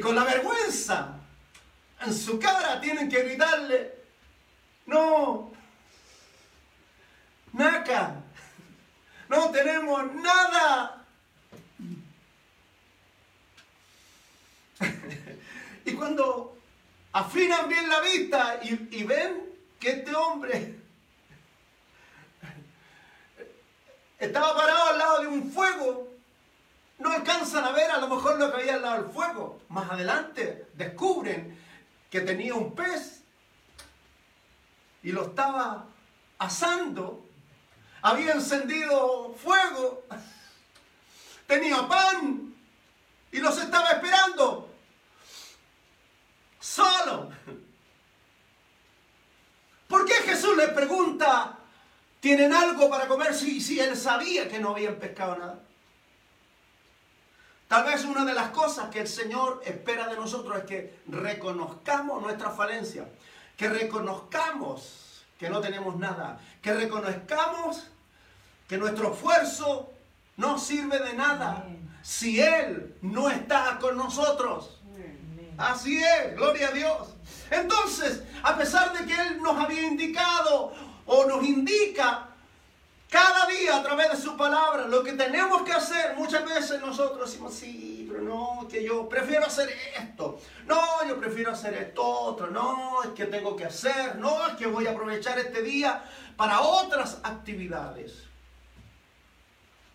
con 0.00 0.14
la 0.14 0.22
vergüenza 0.22 1.18
en 2.00 2.14
su 2.14 2.38
cara 2.38 2.80
tienen 2.80 3.08
que 3.08 3.24
gritarle, 3.24 3.92
no, 4.86 5.50
naca, 7.54 8.22
no 9.28 9.50
tenemos 9.50 10.14
nada. 10.14 10.99
y 15.84 15.92
cuando 15.92 16.56
afinan 17.12 17.68
bien 17.68 17.88
la 17.88 18.00
vista 18.00 18.60
y, 18.62 19.04
ven 19.04 19.50
que 19.78 19.90
este 19.90 20.14
hombre 20.14 20.78
estaba 24.18 24.54
parado 24.54 24.90
al 24.90 24.98
lado 24.98 25.20
de 25.20 25.26
un 25.26 25.52
fuego, 25.52 26.08
no 26.98 27.12
alcanzan 27.12 27.64
a 27.64 27.72
ver 27.72 27.90
a 27.90 27.98
lo 27.98 28.08
mejor 28.08 28.38
lo 28.38 28.50
que 28.50 28.60
había 28.60 28.74
al 28.74 28.82
lado 28.82 29.02
del 29.02 29.12
fuego. 29.12 29.60
Más 29.68 29.90
adelante 29.90 30.66
descubren 30.74 31.58
que 32.10 32.20
tenía 32.20 32.54
un 32.54 32.74
pez 32.74 33.22
y 35.02 35.12
lo 35.12 35.26
estaba 35.26 35.86
asando. 36.38 37.24
Había 38.02 38.32
encendido 38.32 39.34
fuego. 39.34 40.04
Tenía 41.46 41.88
pan 41.88 42.54
y 43.32 43.38
los 43.38 43.58
estaba 43.58 43.90
esperando. 43.90 44.69
Solo. 46.60 47.30
¿Por 49.88 50.04
qué 50.04 50.14
Jesús 50.14 50.56
le 50.56 50.68
pregunta, 50.68 51.58
¿tienen 52.20 52.52
algo 52.52 52.88
para 52.88 53.08
comer? 53.08 53.34
Si, 53.34 53.60
si 53.60 53.80
él 53.80 53.96
sabía 53.96 54.48
que 54.48 54.60
no 54.60 54.70
habían 54.70 54.96
pescado 54.96 55.36
nada. 55.36 55.58
Tal 57.66 57.84
vez 57.84 58.04
una 58.04 58.24
de 58.24 58.34
las 58.34 58.50
cosas 58.50 58.90
que 58.90 59.00
el 59.00 59.08
Señor 59.08 59.62
espera 59.64 60.08
de 60.08 60.16
nosotros 60.16 60.58
es 60.58 60.64
que 60.64 61.00
reconozcamos 61.06 62.20
nuestra 62.22 62.50
falencia, 62.50 63.08
que 63.56 63.68
reconozcamos 63.68 65.24
que 65.38 65.48
no 65.48 65.60
tenemos 65.60 65.96
nada, 65.96 66.40
que 66.60 66.74
reconozcamos 66.74 67.86
que 68.68 68.76
nuestro 68.76 69.14
esfuerzo 69.14 69.92
no 70.36 70.58
sirve 70.58 70.98
de 70.98 71.14
nada 71.14 71.64
si 72.02 72.40
Él 72.40 72.96
no 73.02 73.30
está 73.30 73.78
con 73.80 73.96
nosotros. 73.96 74.79
Así 75.60 76.02
es, 76.02 76.34
gloria 76.36 76.68
a 76.68 76.72
Dios. 76.72 77.08
Entonces, 77.50 78.22
a 78.42 78.56
pesar 78.56 78.96
de 78.96 79.04
que 79.04 79.14
Él 79.20 79.42
nos 79.42 79.58
había 79.58 79.82
indicado 79.82 80.72
o 81.04 81.26
nos 81.26 81.44
indica 81.44 82.28
cada 83.10 83.46
día 83.46 83.76
a 83.76 83.82
través 83.82 84.10
de 84.10 84.16
su 84.16 84.38
palabra, 84.38 84.86
lo 84.86 85.02
que 85.02 85.12
tenemos 85.12 85.62
que 85.62 85.72
hacer, 85.72 86.16
muchas 86.16 86.46
veces 86.46 86.80
nosotros 86.80 87.30
decimos, 87.30 87.52
sí, 87.52 88.08
pero 88.10 88.22
no, 88.22 88.66
que 88.68 88.82
yo 88.82 89.06
prefiero 89.06 89.44
hacer 89.46 89.68
esto, 89.98 90.40
no, 90.66 90.80
yo 91.06 91.20
prefiero 91.20 91.52
hacer 91.52 91.74
esto 91.74 92.08
otro, 92.08 92.46
no, 92.46 93.02
es 93.02 93.10
que 93.10 93.26
tengo 93.26 93.54
que 93.54 93.66
hacer, 93.66 94.16
no, 94.16 94.46
es 94.46 94.54
que 94.54 94.66
voy 94.66 94.86
a 94.86 94.92
aprovechar 94.92 95.38
este 95.38 95.60
día 95.60 96.04
para 96.36 96.60
otras 96.60 97.18
actividades. 97.22 98.22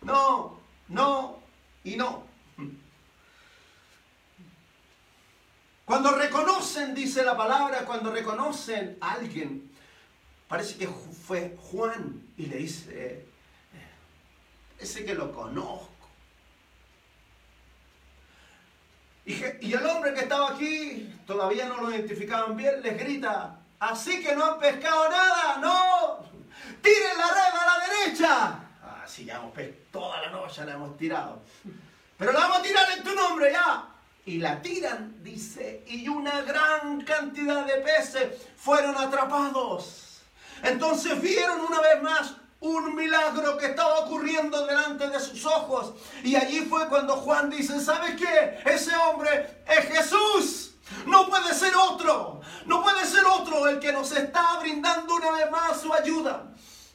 No, 0.02 0.60
no 0.88 1.38
y 1.82 1.96
no. 1.96 2.35
Cuando 5.86 6.10
reconocen, 6.16 6.96
dice 6.96 7.22
la 7.22 7.36
palabra, 7.36 7.84
cuando 7.84 8.10
reconocen 8.10 8.98
a 9.00 9.12
alguien, 9.12 9.70
parece 10.48 10.76
que 10.76 10.88
fue 10.88 11.56
Juan 11.70 12.22
y 12.36 12.46
le 12.46 12.56
dice, 12.56 13.24
ese 14.80 15.04
que 15.04 15.14
lo 15.14 15.32
conozco. 15.32 15.92
Y, 19.24 19.72
el 19.72 19.86
hombre 19.86 20.12
que 20.12 20.22
estaba 20.22 20.50
aquí, 20.50 21.08
todavía 21.24 21.68
no 21.68 21.80
lo 21.80 21.90
identificaban 21.92 22.56
bien, 22.56 22.82
les 22.82 22.98
grita, 22.98 23.56
así 23.78 24.20
que 24.24 24.34
no 24.34 24.44
han 24.44 24.58
pescado 24.58 25.08
nada, 25.08 25.58
no, 25.58 26.18
tiren 26.82 27.16
la 27.16 27.28
red 27.28 27.58
a 27.60 27.78
la 27.78 27.86
derecha. 27.86 28.58
Ah, 28.82 29.04
sí, 29.06 29.24
ya 29.24 29.36
hemos 29.36 29.52
pescado, 29.52 29.84
toda 29.92 30.22
la 30.22 30.30
noche 30.30 30.64
la 30.64 30.72
hemos 30.74 30.96
tirado. 30.96 31.42
Pero 32.18 32.32
la 32.32 32.40
vamos 32.40 32.58
a 32.58 32.62
tirar 32.62 32.90
en 32.90 33.04
tu 33.04 33.14
nombre 33.14 33.52
ya. 33.52 33.65
Y 34.26 34.38
la 34.38 34.60
tiran, 34.60 35.14
dice, 35.22 35.84
y 35.86 36.08
una 36.08 36.42
gran 36.42 37.00
cantidad 37.02 37.64
de 37.64 37.76
peces 37.76 38.26
fueron 38.56 38.96
atrapados. 38.96 40.20
Entonces 40.64 41.20
vieron 41.22 41.60
una 41.60 41.80
vez 41.80 42.02
más 42.02 42.34
un 42.58 42.96
milagro 42.96 43.56
que 43.56 43.66
estaba 43.66 44.00
ocurriendo 44.00 44.66
delante 44.66 45.08
de 45.08 45.20
sus 45.20 45.46
ojos. 45.46 45.94
Y 46.24 46.34
allí 46.34 46.62
fue 46.62 46.88
cuando 46.88 47.14
Juan 47.18 47.50
dice, 47.50 47.80
¿sabes 47.80 48.16
qué? 48.16 48.58
Ese 48.68 48.96
hombre 48.96 49.62
es 49.68 49.84
Jesús. 49.96 50.74
No 51.06 51.28
puede 51.28 51.54
ser 51.54 51.74
otro. 51.76 52.40
No 52.64 52.82
puede 52.82 53.04
ser 53.04 53.24
otro 53.26 53.68
el 53.68 53.78
que 53.78 53.92
nos 53.92 54.10
está 54.10 54.58
brindando 54.58 55.14
una 55.14 55.30
vez 55.30 55.50
más 55.52 55.80
su 55.80 55.92
ayuda. 55.94 56.46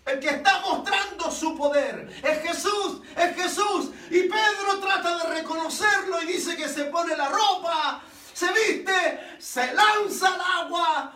El 0.06 0.20
que 0.20 0.30
está 0.30 0.60
mostrando 0.62 1.32
su 1.32 1.56
poder 1.56 2.10
es 2.24 2.42
Jesús, 2.42 3.02
es 3.16 3.36
Jesús. 3.36 3.92
Y 4.10 4.24
Pedro 4.24 4.80
trata 4.82 5.18
de 5.18 5.36
reconocerlo 5.36 6.22
y 6.24 6.28
dice 6.28 6.56
que 6.56 6.68
se 6.68 6.86
pone 6.86 7.16
la 7.16 7.30
ropa, 7.30 8.02
se 8.34 8.52
viste, 8.52 9.38
se 9.40 9.74
lanza 9.74 10.34
al 10.34 10.42
agua 10.66 11.14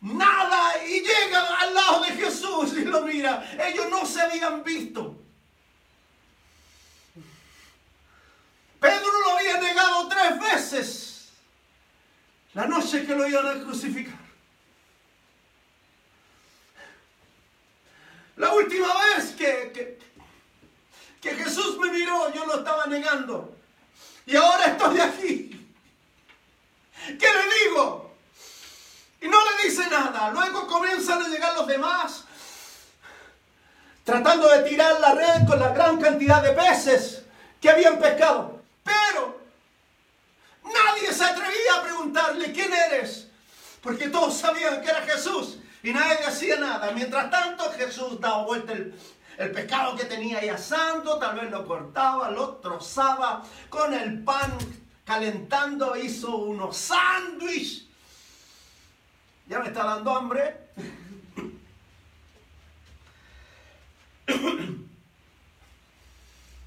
nada 0.00 0.84
y 0.84 1.00
llega 1.00 1.60
al 1.60 1.74
lado 1.74 2.00
de 2.00 2.10
Jesús 2.12 2.72
y 2.72 2.84
lo 2.84 3.02
mira. 3.02 3.44
Ellos 3.68 3.88
no 3.90 4.06
se 4.06 4.20
habían 4.20 4.64
visto. 4.64 5.16
Pedro 8.80 9.20
lo 9.20 9.38
había 9.38 9.60
negado 9.60 10.08
tres 10.08 10.40
veces 10.40 11.12
la 12.54 12.66
noche 12.66 13.06
que 13.06 13.14
lo 13.14 13.26
iban 13.26 13.46
a 13.46 13.62
crucificar. 13.62 14.18
La 18.36 18.52
última 18.54 18.88
vez 19.04 19.32
que, 19.32 19.98
que, 21.20 21.34
Jesús 21.34 21.78
me 21.78 21.92
miró, 21.92 22.32
yo 22.34 22.41
estaba 22.56 22.86
negando. 22.86 23.56
Y 24.26 24.36
ahora 24.36 24.66
estoy 24.66 25.00
aquí. 25.00 25.68
¿Qué 27.06 27.26
le 27.26 27.64
digo? 27.64 28.14
Y 29.20 29.28
no 29.28 29.38
le 29.38 29.68
dice 29.68 29.86
nada. 29.88 30.30
Luego 30.30 30.66
comienzan 30.66 31.22
a 31.22 31.28
llegar 31.28 31.54
los 31.54 31.66
demás, 31.66 32.24
tratando 34.04 34.48
de 34.48 34.68
tirar 34.68 35.00
la 35.00 35.14
red 35.14 35.46
con 35.46 35.58
la 35.58 35.68
gran 35.68 36.00
cantidad 36.00 36.42
de 36.42 36.52
peces 36.52 37.22
que 37.60 37.70
habían 37.70 37.98
pescado. 37.98 38.60
Pero 38.84 39.40
nadie 40.64 41.12
se 41.12 41.24
atrevía 41.24 41.74
a 41.78 41.82
preguntarle, 41.82 42.52
¿quién 42.52 42.72
eres? 42.72 43.28
Porque 43.82 44.08
todos 44.08 44.36
sabían 44.36 44.80
que 44.80 44.90
era 44.90 45.02
Jesús 45.02 45.58
y 45.82 45.92
nadie 45.92 46.24
hacía 46.24 46.56
nada. 46.56 46.92
Mientras 46.92 47.30
tanto 47.30 47.70
Jesús 47.72 48.20
daba 48.20 48.44
vuelta 48.44 48.72
el, 48.72 48.94
el 49.38 49.50
pescado 49.50 49.96
que 49.96 50.04
tenía 50.04 50.38
ahí 50.38 50.48
asando, 50.48 51.18
tal 51.18 51.40
vez 51.40 51.50
lo 51.50 51.66
cortaba, 51.66 52.30
lo 52.30 52.56
trozaba 52.56 53.42
con 53.68 53.94
el 53.94 54.22
pan 54.22 54.56
calentando, 55.04 55.96
hizo 55.96 56.36
unos 56.36 56.76
sándwiches. 56.76 57.86
Ya 59.46 59.58
me 59.58 59.68
está 59.68 59.84
dando 59.84 60.14
hambre. 60.14 60.56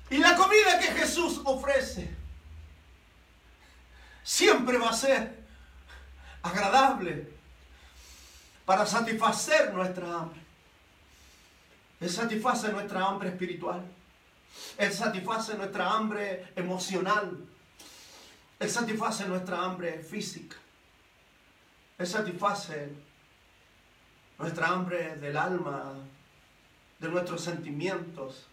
Y 0.10 0.18
la 0.18 0.36
comida 0.36 0.80
que 0.80 0.88
Jesús 0.88 1.42
ofrece 1.44 2.14
siempre 4.24 4.78
va 4.78 4.90
a 4.90 4.94
ser 4.94 5.44
agradable 6.42 7.28
para 8.66 8.86
satisfacer 8.86 9.74
nuestra 9.74 10.08
hambre. 10.08 10.45
Él 12.00 12.10
satisface 12.10 12.72
nuestra 12.72 13.06
hambre 13.06 13.30
espiritual. 13.30 13.82
Él 14.78 14.92
satisface 14.92 15.56
nuestra 15.56 15.92
hambre 15.92 16.48
emocional. 16.56 17.38
Él 18.60 18.70
satisface 18.70 19.28
nuestra 19.28 19.64
hambre 19.64 20.00
física. 20.04 20.58
Él 21.98 22.08
satisface 22.08 22.90
nuestra 24.38 24.68
hambre 24.68 25.16
del 25.18 25.38
alma, 25.38 25.94
de 27.00 27.08
nuestros 27.10 27.42
sentimientos. 27.42 28.46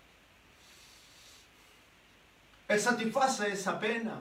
Él 2.68 2.80
satisface 2.80 3.52
esa 3.52 3.78
pena. 3.78 4.20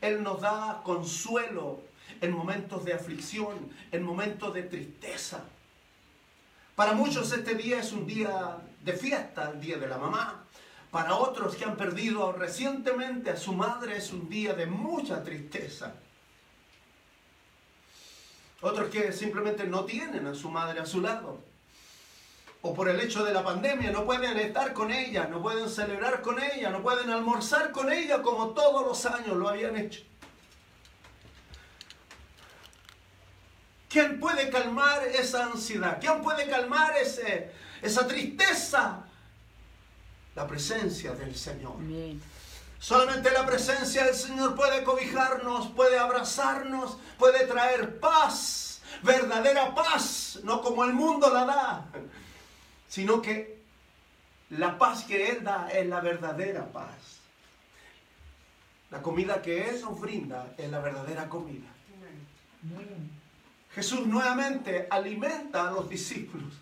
Él 0.00 0.22
nos 0.22 0.40
da 0.40 0.80
consuelo 0.82 1.82
en 2.20 2.32
momentos 2.32 2.84
de 2.84 2.92
aflicción, 2.92 3.70
en 3.90 4.02
momentos 4.02 4.52
de 4.54 4.62
tristeza. 4.64 5.44
Para 6.74 6.94
muchos 6.94 7.30
este 7.32 7.54
día 7.54 7.80
es 7.80 7.92
un 7.92 8.06
día 8.06 8.56
de 8.80 8.92
fiesta, 8.94 9.50
el 9.52 9.60
día 9.60 9.76
de 9.76 9.86
la 9.86 9.98
mamá. 9.98 10.44
Para 10.90 11.16
otros 11.16 11.54
que 11.54 11.64
han 11.64 11.76
perdido 11.76 12.32
recientemente 12.32 13.30
a 13.30 13.36
su 13.36 13.52
madre 13.52 13.98
es 13.98 14.12
un 14.12 14.28
día 14.28 14.54
de 14.54 14.66
mucha 14.66 15.22
tristeza. 15.22 15.94
Otros 18.62 18.88
que 18.88 19.12
simplemente 19.12 19.64
no 19.64 19.84
tienen 19.84 20.26
a 20.26 20.34
su 20.34 20.50
madre 20.50 20.80
a 20.80 20.86
su 20.86 21.00
lado. 21.02 21.40
O 22.62 22.72
por 22.72 22.88
el 22.88 23.00
hecho 23.00 23.24
de 23.24 23.34
la 23.34 23.42
pandemia 23.42 23.90
no 23.90 24.06
pueden 24.06 24.38
estar 24.38 24.72
con 24.72 24.92
ella, 24.92 25.26
no 25.26 25.42
pueden 25.42 25.68
celebrar 25.68 26.22
con 26.22 26.42
ella, 26.42 26.70
no 26.70 26.82
pueden 26.82 27.10
almorzar 27.10 27.72
con 27.72 27.92
ella 27.92 28.22
como 28.22 28.50
todos 28.50 28.86
los 28.86 29.04
años 29.04 29.36
lo 29.36 29.48
habían 29.48 29.76
hecho. 29.76 30.02
¿Quién 33.92 34.18
puede 34.18 34.48
calmar 34.48 35.04
esa 35.04 35.44
ansiedad? 35.44 35.98
¿Quién 36.00 36.22
puede 36.22 36.48
calmar 36.48 36.96
ese, 36.96 37.52
esa 37.82 38.06
tristeza? 38.06 39.04
La 40.34 40.46
presencia 40.46 41.12
del 41.12 41.36
Señor. 41.36 41.74
Solamente 42.78 43.30
la 43.30 43.44
presencia 43.44 44.06
del 44.06 44.14
Señor 44.14 44.54
puede 44.56 44.82
cobijarnos, 44.82 45.68
puede 45.72 45.98
abrazarnos, 45.98 46.96
puede 47.18 47.46
traer 47.46 48.00
paz, 48.00 48.80
verdadera 49.02 49.74
paz, 49.74 50.40
no 50.42 50.62
como 50.62 50.84
el 50.84 50.94
mundo 50.94 51.28
la 51.28 51.44
da, 51.44 51.86
sino 52.88 53.20
que 53.20 53.60
la 54.48 54.78
paz 54.78 55.04
que 55.04 55.32
Él 55.32 55.44
da 55.44 55.68
es 55.70 55.86
la 55.86 56.00
verdadera 56.00 56.64
paz. 56.72 57.20
La 58.90 59.02
comida 59.02 59.42
que 59.42 59.68
Él 59.68 59.82
nos 59.82 60.00
brinda 60.00 60.54
es 60.56 60.70
la 60.70 60.80
verdadera 60.80 61.28
comida. 61.28 61.68
Jesús 63.74 64.06
nuevamente 64.06 64.86
alimenta 64.90 65.68
a 65.68 65.70
los 65.70 65.88
discípulos. 65.88 66.52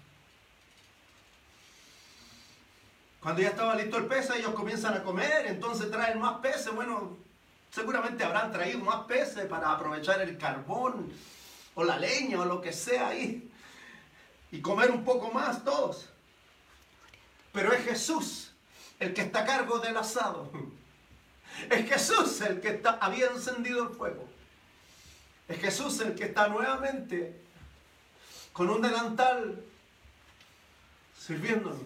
Cuando 3.21 3.43
ya 3.43 3.49
estaba 3.49 3.75
listo 3.75 3.99
el 3.99 4.07
pez, 4.07 4.31
ellos 4.31 4.55
comienzan 4.55 4.95
a 4.95 5.03
comer, 5.03 5.47
entonces 5.47 5.91
traen 5.91 6.19
más 6.19 6.39
peces. 6.39 6.73
Bueno, 6.75 7.19
seguramente 7.71 8.25
habrán 8.25 8.51
traído 8.51 8.79
más 8.79 9.05
peces 9.05 9.45
para 9.47 9.73
aprovechar 9.73 10.21
el 10.23 10.39
carbón 10.39 11.13
o 11.75 11.85
la 11.85 11.99
leña 11.99 12.41
o 12.41 12.45
lo 12.45 12.61
que 12.61 12.73
sea 12.73 13.09
ahí. 13.09 13.51
Y 14.53 14.61
comer 14.61 14.91
un 14.91 15.05
poco 15.05 15.31
más 15.31 15.65
todos. 15.65 16.09
Pero 17.53 17.73
es 17.73 17.85
Jesús 17.85 18.53
el 19.01 19.13
que 19.13 19.23
está 19.23 19.41
a 19.41 19.47
cargo 19.47 19.79
del 19.81 19.97
asado. 19.97 20.51
Es 21.69 21.89
Jesús 21.89 22.41
el 22.43 22.61
que 22.61 22.69
está, 22.69 22.93
había 23.01 23.27
encendido 23.27 23.83
el 23.83 23.91
fuego. 23.91 24.27
Es 25.51 25.59
Jesús 25.59 26.01
el 26.01 26.15
que 26.15 26.27
está 26.27 26.47
nuevamente 26.47 27.35
con 28.53 28.71
un 28.71 28.81
delantal 28.81 29.61
sirviéndonos. 31.19 31.81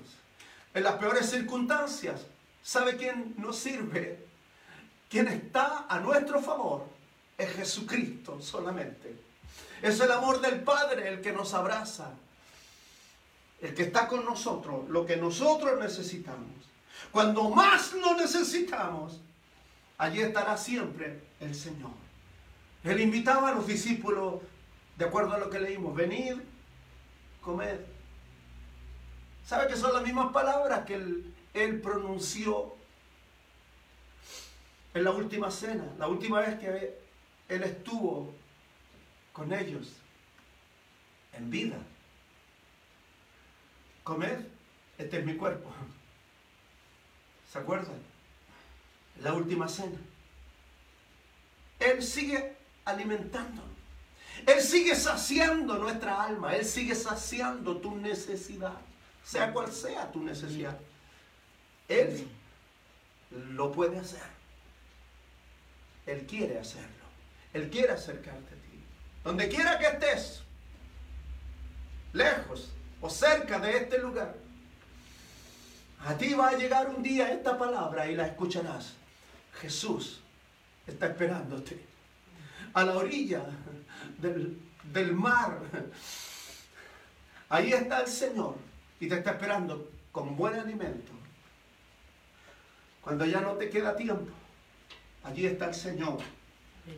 En 0.75 0.83
las 0.83 0.97
peores 0.97 1.31
circunstancias, 1.31 2.21
¿sabe 2.63 2.99
quién 2.99 3.35
nos 3.39 3.57
sirve? 3.57 4.23
Quien 5.09 5.29
está 5.29 5.87
a 5.89 5.99
nuestro 5.99 6.43
favor 6.43 6.87
es 7.39 7.55
Jesucristo 7.55 8.39
solamente. 8.43 9.17
Es 9.81 9.99
el 10.01 10.13
amor 10.13 10.43
del 10.43 10.61
Padre 10.61 11.09
el 11.09 11.23
que 11.23 11.33
nos 11.33 11.55
abraza, 11.55 12.11
el 13.63 13.75
que 13.75 13.85
está 13.85 14.09
con 14.09 14.27
nosotros, 14.27 14.91
lo 14.91 15.07
que 15.07 15.17
nosotros 15.17 15.81
necesitamos. 15.81 16.53
Cuando 17.11 17.49
más 17.49 17.95
lo 17.95 18.15
necesitamos, 18.15 19.21
allí 19.97 20.21
estará 20.21 20.59
siempre 20.59 21.23
el 21.41 21.55
Señor. 21.55 22.05
Él 22.85 23.01
invitaba 23.01 23.49
a 23.49 23.55
los 23.55 23.67
discípulos, 23.67 24.43
de 24.97 25.07
acuerdo 25.07 25.33
a 25.33 25.39
lo 25.39 25.49
que 25.49 25.59
leímos, 25.59 25.95
venid, 25.95 26.35
comed. 27.41 27.81
¿Sabe 29.47 29.69
que 29.69 29.77
son 29.77 29.93
las 29.95 30.03
mismas 30.03 30.33
palabras 30.33 30.85
que 30.85 30.95
él, 30.95 31.35
él 31.55 31.81
pronunció 31.81 32.75
en 34.93 35.05
la 35.05 35.11
última 35.11 35.51
cena, 35.51 35.85
la 35.99 36.09
última 36.09 36.41
vez 36.41 36.59
que 36.59 36.95
él 37.49 37.63
estuvo 37.63 38.35
con 39.33 39.53
ellos 39.53 39.89
en 41.33 41.51
vida? 41.51 41.79
Comed, 44.05 44.39
este 44.99 45.19
es 45.19 45.25
mi 45.25 45.35
cuerpo. 45.37 45.71
¿Se 47.51 47.59
acuerdan? 47.59 47.97
La 49.23 49.33
última 49.33 49.69
cena. 49.69 49.99
Él 51.81 52.03
sigue 52.03 52.57
alimentando. 52.85 53.63
Él 54.47 54.61
sigue 54.61 54.95
saciando 54.95 55.79
nuestra 55.79 56.23
alma, 56.23 56.55
Él 56.55 56.65
sigue 56.65 56.95
saciando 56.95 57.79
tu 57.79 57.97
necesidad, 57.97 58.77
sea 59.25 59.53
cual 59.53 59.73
sea 59.73 60.11
tu 60.11 60.23
necesidad. 60.23 60.77
Él 61.89 62.29
lo 63.31 63.73
puede 63.73 63.99
hacer. 63.99 64.23
Él 66.07 66.27
quiere 66.27 66.59
hacerlo. 66.59 67.05
Él 67.53 67.71
quiere 67.71 67.93
acercarte 67.93 68.55
a 68.55 68.59
ti. 68.59 68.85
Donde 69.23 69.49
quiera 69.49 69.79
que 69.79 69.87
estés, 69.87 70.43
lejos 72.13 72.71
o 73.01 73.09
cerca 73.09 73.59
de 73.59 73.77
este 73.79 73.99
lugar, 73.99 74.35
a 76.01 76.15
ti 76.19 76.35
va 76.35 76.49
a 76.49 76.57
llegar 76.57 76.91
un 76.91 77.03
día 77.03 77.33
esta 77.33 77.57
palabra 77.57 78.11
y 78.11 78.15
la 78.15 78.27
escucharás. 78.27 78.93
Jesús 79.55 80.21
está 80.87 81.07
esperándote 81.07 81.94
a 82.75 82.85
la 82.85 82.97
orilla 82.97 83.47
del, 84.19 85.15
mar. 85.15 85.61
Ahí 87.49 87.73
está 87.73 88.01
el 88.01 88.09
Señor 88.09 88.57
y 89.01 89.09
te 89.09 89.17
está 89.19 89.33
esperando 89.33 89.91
con 90.13 90.37
buen 90.37 90.55
alimento. 90.55 91.13
Cuando 93.01 93.25
ya 93.25 93.41
no 93.41 93.53
te 93.53 93.71
queda 93.71 93.97
tiempo, 93.97 94.33
allí 95.23 95.47
está 95.47 95.69
el 95.69 95.75
Señor. 95.75 96.19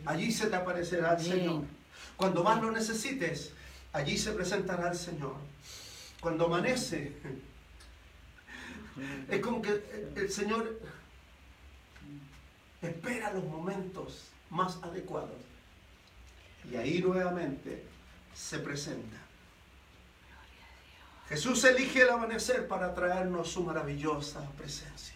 Allí 0.05 0.31
se 0.31 0.47
te 0.47 0.55
aparecerá 0.55 1.13
el 1.13 1.23
Señor. 1.23 1.63
Cuando 2.15 2.43
más 2.43 2.61
lo 2.61 2.71
necesites, 2.71 3.53
allí 3.93 4.17
se 4.17 4.31
presentará 4.31 4.89
el 4.89 4.97
Señor. 4.97 5.35
Cuando 6.19 6.45
amanece, 6.45 7.13
es 9.29 9.39
como 9.41 9.61
que 9.61 9.83
el 10.15 10.31
Señor 10.31 10.79
espera 12.81 13.33
los 13.33 13.43
momentos 13.45 14.25
más 14.49 14.81
adecuados. 14.81 15.46
Y 16.71 16.75
ahí 16.75 17.01
nuevamente 17.01 17.85
se 18.33 18.59
presenta. 18.59 19.17
Jesús 21.29 21.63
elige 21.63 22.03
el 22.03 22.09
amanecer 22.09 22.67
para 22.67 22.93
traernos 22.93 23.51
su 23.51 23.63
maravillosa 23.63 24.41
presencia. 24.57 25.15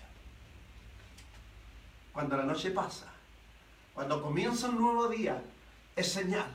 Cuando 2.14 2.36
la 2.36 2.44
noche 2.44 2.72
pasa, 2.72 3.08
cuando 3.94 4.22
comienza 4.22 4.70
un 4.70 4.82
nuevo 4.82 5.08
día, 5.08 5.42
es 5.96 6.12
señal 6.12 6.52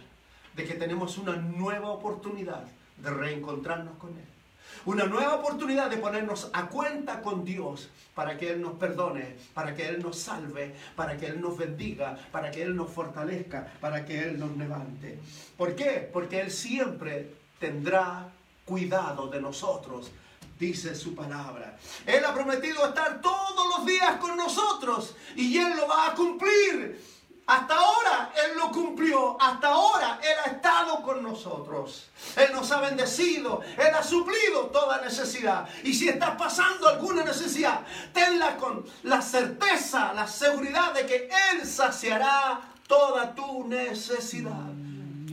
de 0.55 0.65
que 0.65 0.75
tenemos 0.75 1.17
una 1.19 1.37
nueva 1.37 1.89
oportunidad 1.89 2.65
de 2.99 3.11
reencontrarnos 3.11 3.97
con 3.99 4.11
Él. 4.11 4.36
Una 4.85 5.05
nueva 5.05 5.35
oportunidad 5.35 5.90
de 5.90 5.96
ponernos 5.96 6.48
a 6.52 6.68
cuenta 6.68 7.20
con 7.20 7.44
Dios 7.44 7.88
para 8.14 8.37
que 8.38 8.50
Él 8.50 8.62
nos 8.62 8.74
perdone, 8.74 9.37
para 9.52 9.74
que 9.74 9.88
Él 9.88 10.02
nos 10.02 10.18
salve, 10.18 10.74
para 10.94 11.16
que 11.16 11.26
Él 11.26 11.40
nos 11.40 11.57
bendiga, 11.57 12.16
para 12.31 12.50
que 12.50 12.62
Él 12.62 12.76
nos 12.76 12.90
fortalezca, 12.90 13.66
para 13.81 14.05
que 14.05 14.22
Él 14.22 14.38
nos 14.38 14.57
levante. 14.57 15.18
¿Por 15.57 15.74
qué? 15.74 16.09
Porque 16.12 16.40
Él 16.40 16.50
siempre 16.50 17.35
tendrá 17.59 18.29
cuidado 18.64 19.29
de 19.29 19.40
nosotros, 19.40 20.11
dice 20.59 20.94
su 20.94 21.14
palabra. 21.14 21.76
Él 22.07 22.24
ha 22.24 22.33
prometido 22.35 22.87
estar 22.87 23.20
todos 23.20 23.76
los 23.76 23.87
días 23.87 24.16
con 24.16 24.37
nosotros 24.37 25.14
y 25.35 25.57
Él 25.57 25.76
lo 25.76 25.88
va 25.88 26.09
a 26.09 26.14
cumplir. 26.14 27.15
Hasta 27.47 27.77
ahora 27.77 28.33
Él 28.45 28.57
lo 28.59 28.73
cumplió, 28.73 29.41
hasta 29.41 29.69
ahora 29.69 30.19
Él 30.21 30.35
ha 30.45 30.51
estado 30.51 31.01
con 31.03 31.23
nosotros. 31.23 32.07
Él 32.35 32.49
nos 32.53 32.73
ha 32.73 32.81
bendecido, 32.81 33.61
Él 33.79 33.95
ha 33.95 34.03
suplido 34.03 34.67
toda 34.73 35.01
necesidad. 35.01 35.69
Y 35.85 35.95
si 35.95 36.09
estás 36.09 36.37
pasando 36.37 36.89
alguna 36.89 37.23
necesidad, 37.23 37.83
tenla 38.13 38.57
con 38.57 38.85
la 39.05 39.23
certeza, 39.23 40.13
la 40.13 40.27
seguridad 40.27 40.93
de 40.93 41.07
que 41.07 41.31
Él 41.53 41.65
saciará 41.65 42.61
toda 42.89 43.33
tu 43.33 43.65
necesidad. 43.69 44.67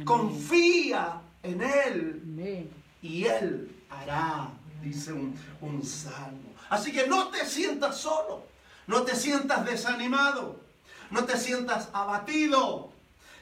Confía 0.06 1.20
en 1.42 1.62
Él 1.62 2.70
y 3.02 3.26
Él 3.26 3.86
hará, 3.90 4.50
dice 4.84 5.14
un, 5.14 5.36
un 5.62 5.84
salmo. 5.84 6.54
Así 6.70 6.92
que 6.92 7.08
no 7.08 7.30
te 7.30 7.44
sientas 7.48 7.98
solo, 7.98 8.44
no 8.86 9.02
te 9.02 9.16
sientas 9.16 9.66
desanimado. 9.66 10.63
No 11.12 11.26
te 11.26 11.38
sientas 11.38 11.90
abatido. 11.94 12.94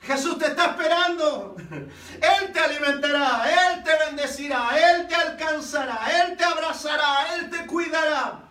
Jesús 0.01 0.37
te 0.39 0.47
está 0.47 0.71
esperando. 0.71 1.55
Él 1.69 2.51
te 2.51 2.59
alimentará, 2.59 3.43
Él 3.45 3.83
te 3.83 3.91
bendecirá, 4.05 4.69
Él 4.77 5.07
te 5.07 5.15
alcanzará, 5.15 6.23
Él 6.23 6.37
te 6.37 6.43
abrazará, 6.43 7.35
Él 7.35 7.49
te 7.49 7.65
cuidará, 7.67 8.41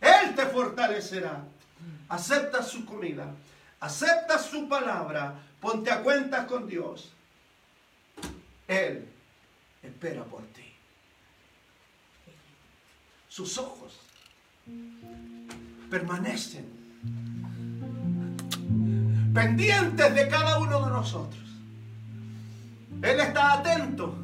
Él 0.00 0.34
te 0.34 0.46
fortalecerá. 0.46 1.44
Acepta 2.08 2.62
su 2.62 2.84
comida, 2.84 3.32
acepta 3.78 4.38
su 4.38 4.68
palabra, 4.68 5.34
ponte 5.60 5.90
a 5.92 6.02
cuentas 6.02 6.46
con 6.46 6.66
Dios. 6.66 7.12
Él 8.66 9.08
espera 9.82 10.24
por 10.24 10.42
ti. 10.48 10.74
Sus 13.28 13.58
ojos 13.58 14.00
permanecen 15.88 16.79
pendientes 19.32 20.14
de 20.14 20.28
cada 20.28 20.58
uno 20.58 20.84
de 20.84 20.90
nosotros. 20.90 21.40
Él 23.02 23.20
está 23.20 23.54
atento 23.54 24.14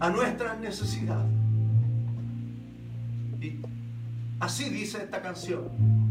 a 0.00 0.10
nuestras 0.10 0.58
necesidades. 0.58 1.30
Y 3.40 3.60
así 4.40 4.68
dice 4.68 4.98
esta 4.98 5.22
canción. 5.22 6.01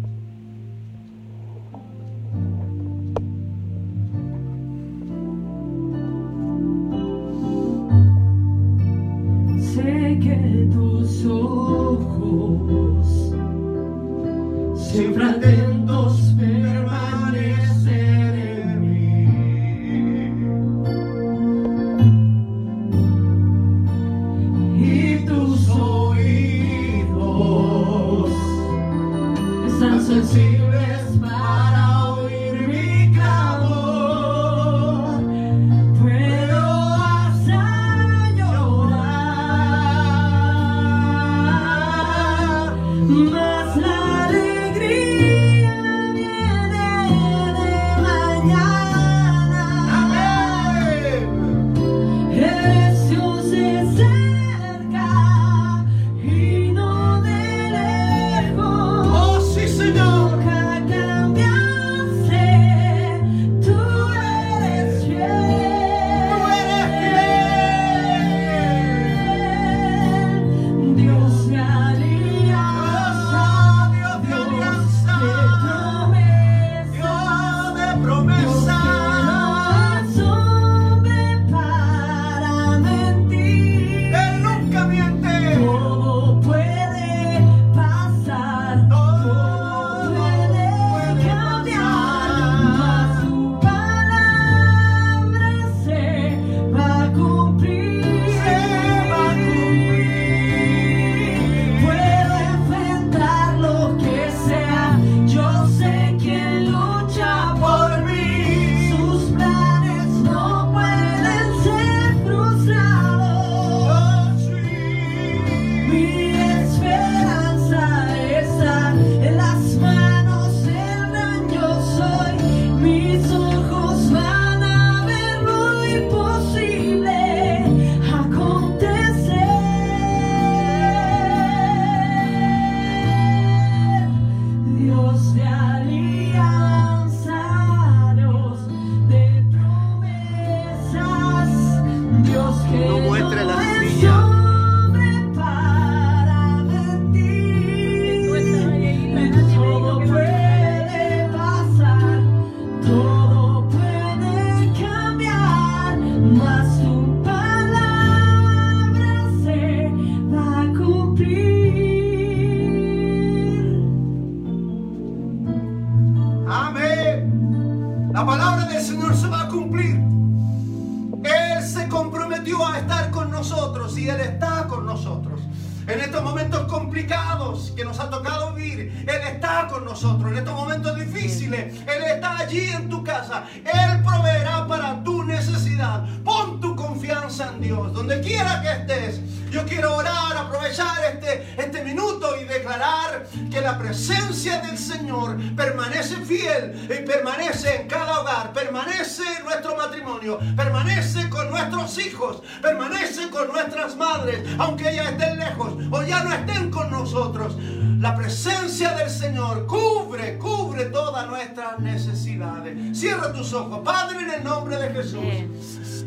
Fiel 196.42 196.86
y 196.86 197.06
permanece 197.06 197.82
en 197.82 197.88
cada 197.88 198.22
hogar, 198.22 198.54
permanece 198.54 199.24
en 199.38 199.46
nuestro 199.46 199.76
matrimonio, 199.76 200.40
permanece 200.56 201.30
con 201.30 201.50
nuestros 201.50 201.98
hijos, 202.00 202.42
permanece 202.62 203.30
con 203.30 203.48
nuestras 203.48 203.96
madres, 203.96 204.48
aunque 204.58 204.90
ellas 204.90 205.12
estén 205.12 205.40
lejos 205.40 205.74
o 205.92 206.04
ya 206.04 206.24
no 206.24 206.34
estén 206.34 206.72
con 206.72 206.90
nosotros. 206.92 207.56
La 208.00 208.16
presencia 208.16 208.94
del 208.96 209.10
Señor 209.10 209.68
cubre, 209.68 210.38
cubre 210.40 210.86
todas 210.86 211.28
nuestras 211.28 211.80
necesidades. 211.80 212.98
Cierra 212.98 213.32
tus 213.32 213.54
ojos, 213.54 213.82
Padre, 213.84 214.22
en 214.22 214.32
el 214.32 214.44
nombre 214.44 214.78
de 214.78 214.90
Jesús. 214.90 216.06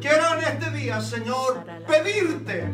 Quiero 0.00 0.38
en 0.38 0.44
este 0.44 0.70
día, 0.70 1.00
Señor, 1.00 1.64
pedirte 1.86 2.68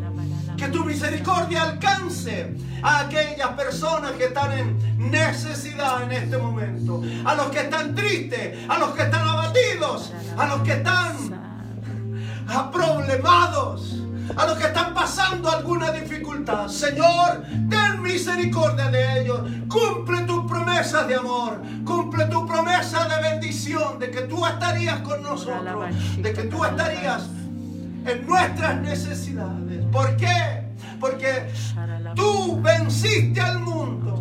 que 0.58 0.68
tu 0.68 0.84
misericordia 0.84 1.62
alcance 1.62 2.52
a 2.82 3.00
aquellas 3.00 3.48
personas 3.50 4.12
que 4.12 4.24
están 4.24 4.52
en 4.52 5.10
necesidad 5.10 6.02
en 6.02 6.12
este 6.12 6.36
momento, 6.36 7.00
a 7.24 7.34
los 7.36 7.46
que 7.46 7.60
están 7.60 7.94
tristes, 7.94 8.58
a 8.68 8.78
los 8.78 8.90
que 8.90 9.02
están 9.02 9.26
abatidos, 9.26 10.12
a 10.36 10.46
los 10.46 10.62
que 10.62 10.72
están 10.72 11.16
problemados, 12.72 13.94
a 14.36 14.46
los 14.46 14.58
que 14.58 14.66
están 14.66 14.92
pasando 14.94 15.48
alguna 15.48 15.92
dificultad. 15.92 16.66
Señor, 16.68 17.44
ten 17.70 18.02
misericordia 18.02 18.90
de 18.90 19.20
ellos. 19.20 19.40
Cumple 19.68 20.22
tus 20.22 20.44
promesas 20.50 21.06
de 21.06 21.14
amor. 21.14 21.62
Cumple 21.84 22.24
tu 22.26 22.46
promesa 22.46 23.08
de 23.08 23.30
bendición, 23.30 23.98
de 23.98 24.10
que 24.10 24.22
tú 24.22 24.44
estarías 24.44 25.00
con 25.00 25.22
nosotros, 25.22 25.94
de 26.18 26.32
que 26.32 26.42
tú 26.42 26.64
estarías 26.64 27.22
en 28.06 28.26
nuestras 28.26 28.80
necesidades. 28.80 29.84
¿Por 29.92 30.16
qué? 30.16 30.64
Porque 31.00 31.50
tú 32.14 32.60
venciste 32.60 33.40
al 33.40 33.60
mundo. 33.60 34.20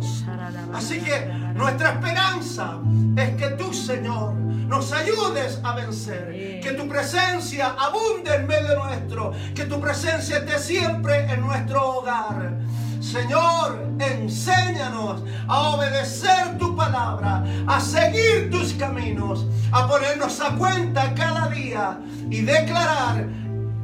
Así 0.72 1.00
que 1.00 1.26
nuestra 1.54 1.92
esperanza 1.92 2.78
es 3.16 3.30
que 3.30 3.48
tú, 3.50 3.72
Señor, 3.72 4.34
nos 4.34 4.92
ayudes 4.92 5.60
a 5.64 5.74
vencer. 5.74 6.60
Que 6.62 6.72
tu 6.72 6.88
presencia 6.88 7.74
abunde 7.78 8.34
en 8.34 8.46
medio 8.46 8.84
nuestro. 8.84 9.32
Que 9.54 9.64
tu 9.64 9.80
presencia 9.80 10.38
esté 10.38 10.58
siempre 10.58 11.32
en 11.32 11.40
nuestro 11.40 11.98
hogar. 11.98 12.58
Señor, 13.00 13.88
enséñanos 13.98 15.22
a 15.46 15.70
obedecer 15.70 16.58
tu 16.58 16.76
palabra, 16.76 17.44
a 17.66 17.80
seguir 17.80 18.50
tus 18.50 18.74
caminos, 18.74 19.46
a 19.72 19.86
ponernos 19.86 20.40
a 20.40 20.50
cuenta 20.56 21.14
cada 21.14 21.48
día 21.48 22.00
y 22.28 22.42
declarar 22.42 23.26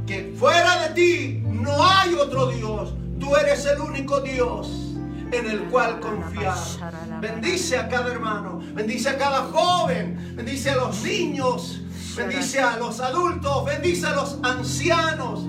que 0.07 0.35
fuera 0.39 0.89
de 0.89 0.95
ti 0.95 1.43
no 1.45 1.85
hay 1.85 2.15
otro 2.15 2.49
Dios. 2.49 2.95
Tú 3.19 3.35
eres 3.37 3.65
el 3.67 3.81
único 3.81 4.21
Dios 4.21 4.69
en 5.33 5.51
el 5.51 5.65
cual 5.65 6.01
confiar. 6.01 6.59
Bendice 7.21 7.79
a 7.79 7.89
cada 7.89 8.13
hermano, 8.13 8.61
bendice 8.75 9.11
a 9.11 9.19
cada 9.19 9.45
joven, 9.45 10.35
bendice 10.37 10.71
a 10.71 10.77
los 10.77 11.03
niños, 11.03 11.81
bendice 12.17 12.61
a 12.61 12.77
los 12.77 13.01
adultos, 13.01 13.65
bendice 13.65 14.07
a 14.07 14.15
los 14.15 14.39
ancianos, 14.43 15.41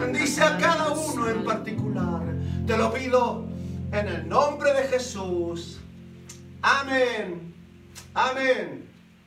bendice 0.00 0.42
a 0.42 0.56
cada 0.58 0.90
uno 0.90 1.28
en 1.28 1.44
particular. 1.44 2.22
Te 2.66 2.76
lo 2.76 2.92
pido 2.92 3.46
en 3.92 4.08
el 4.08 4.28
nombre 4.28 4.72
de 4.72 4.82
Jesús. 4.84 5.78
Amén. 6.62 7.54
Amén. 8.14 8.89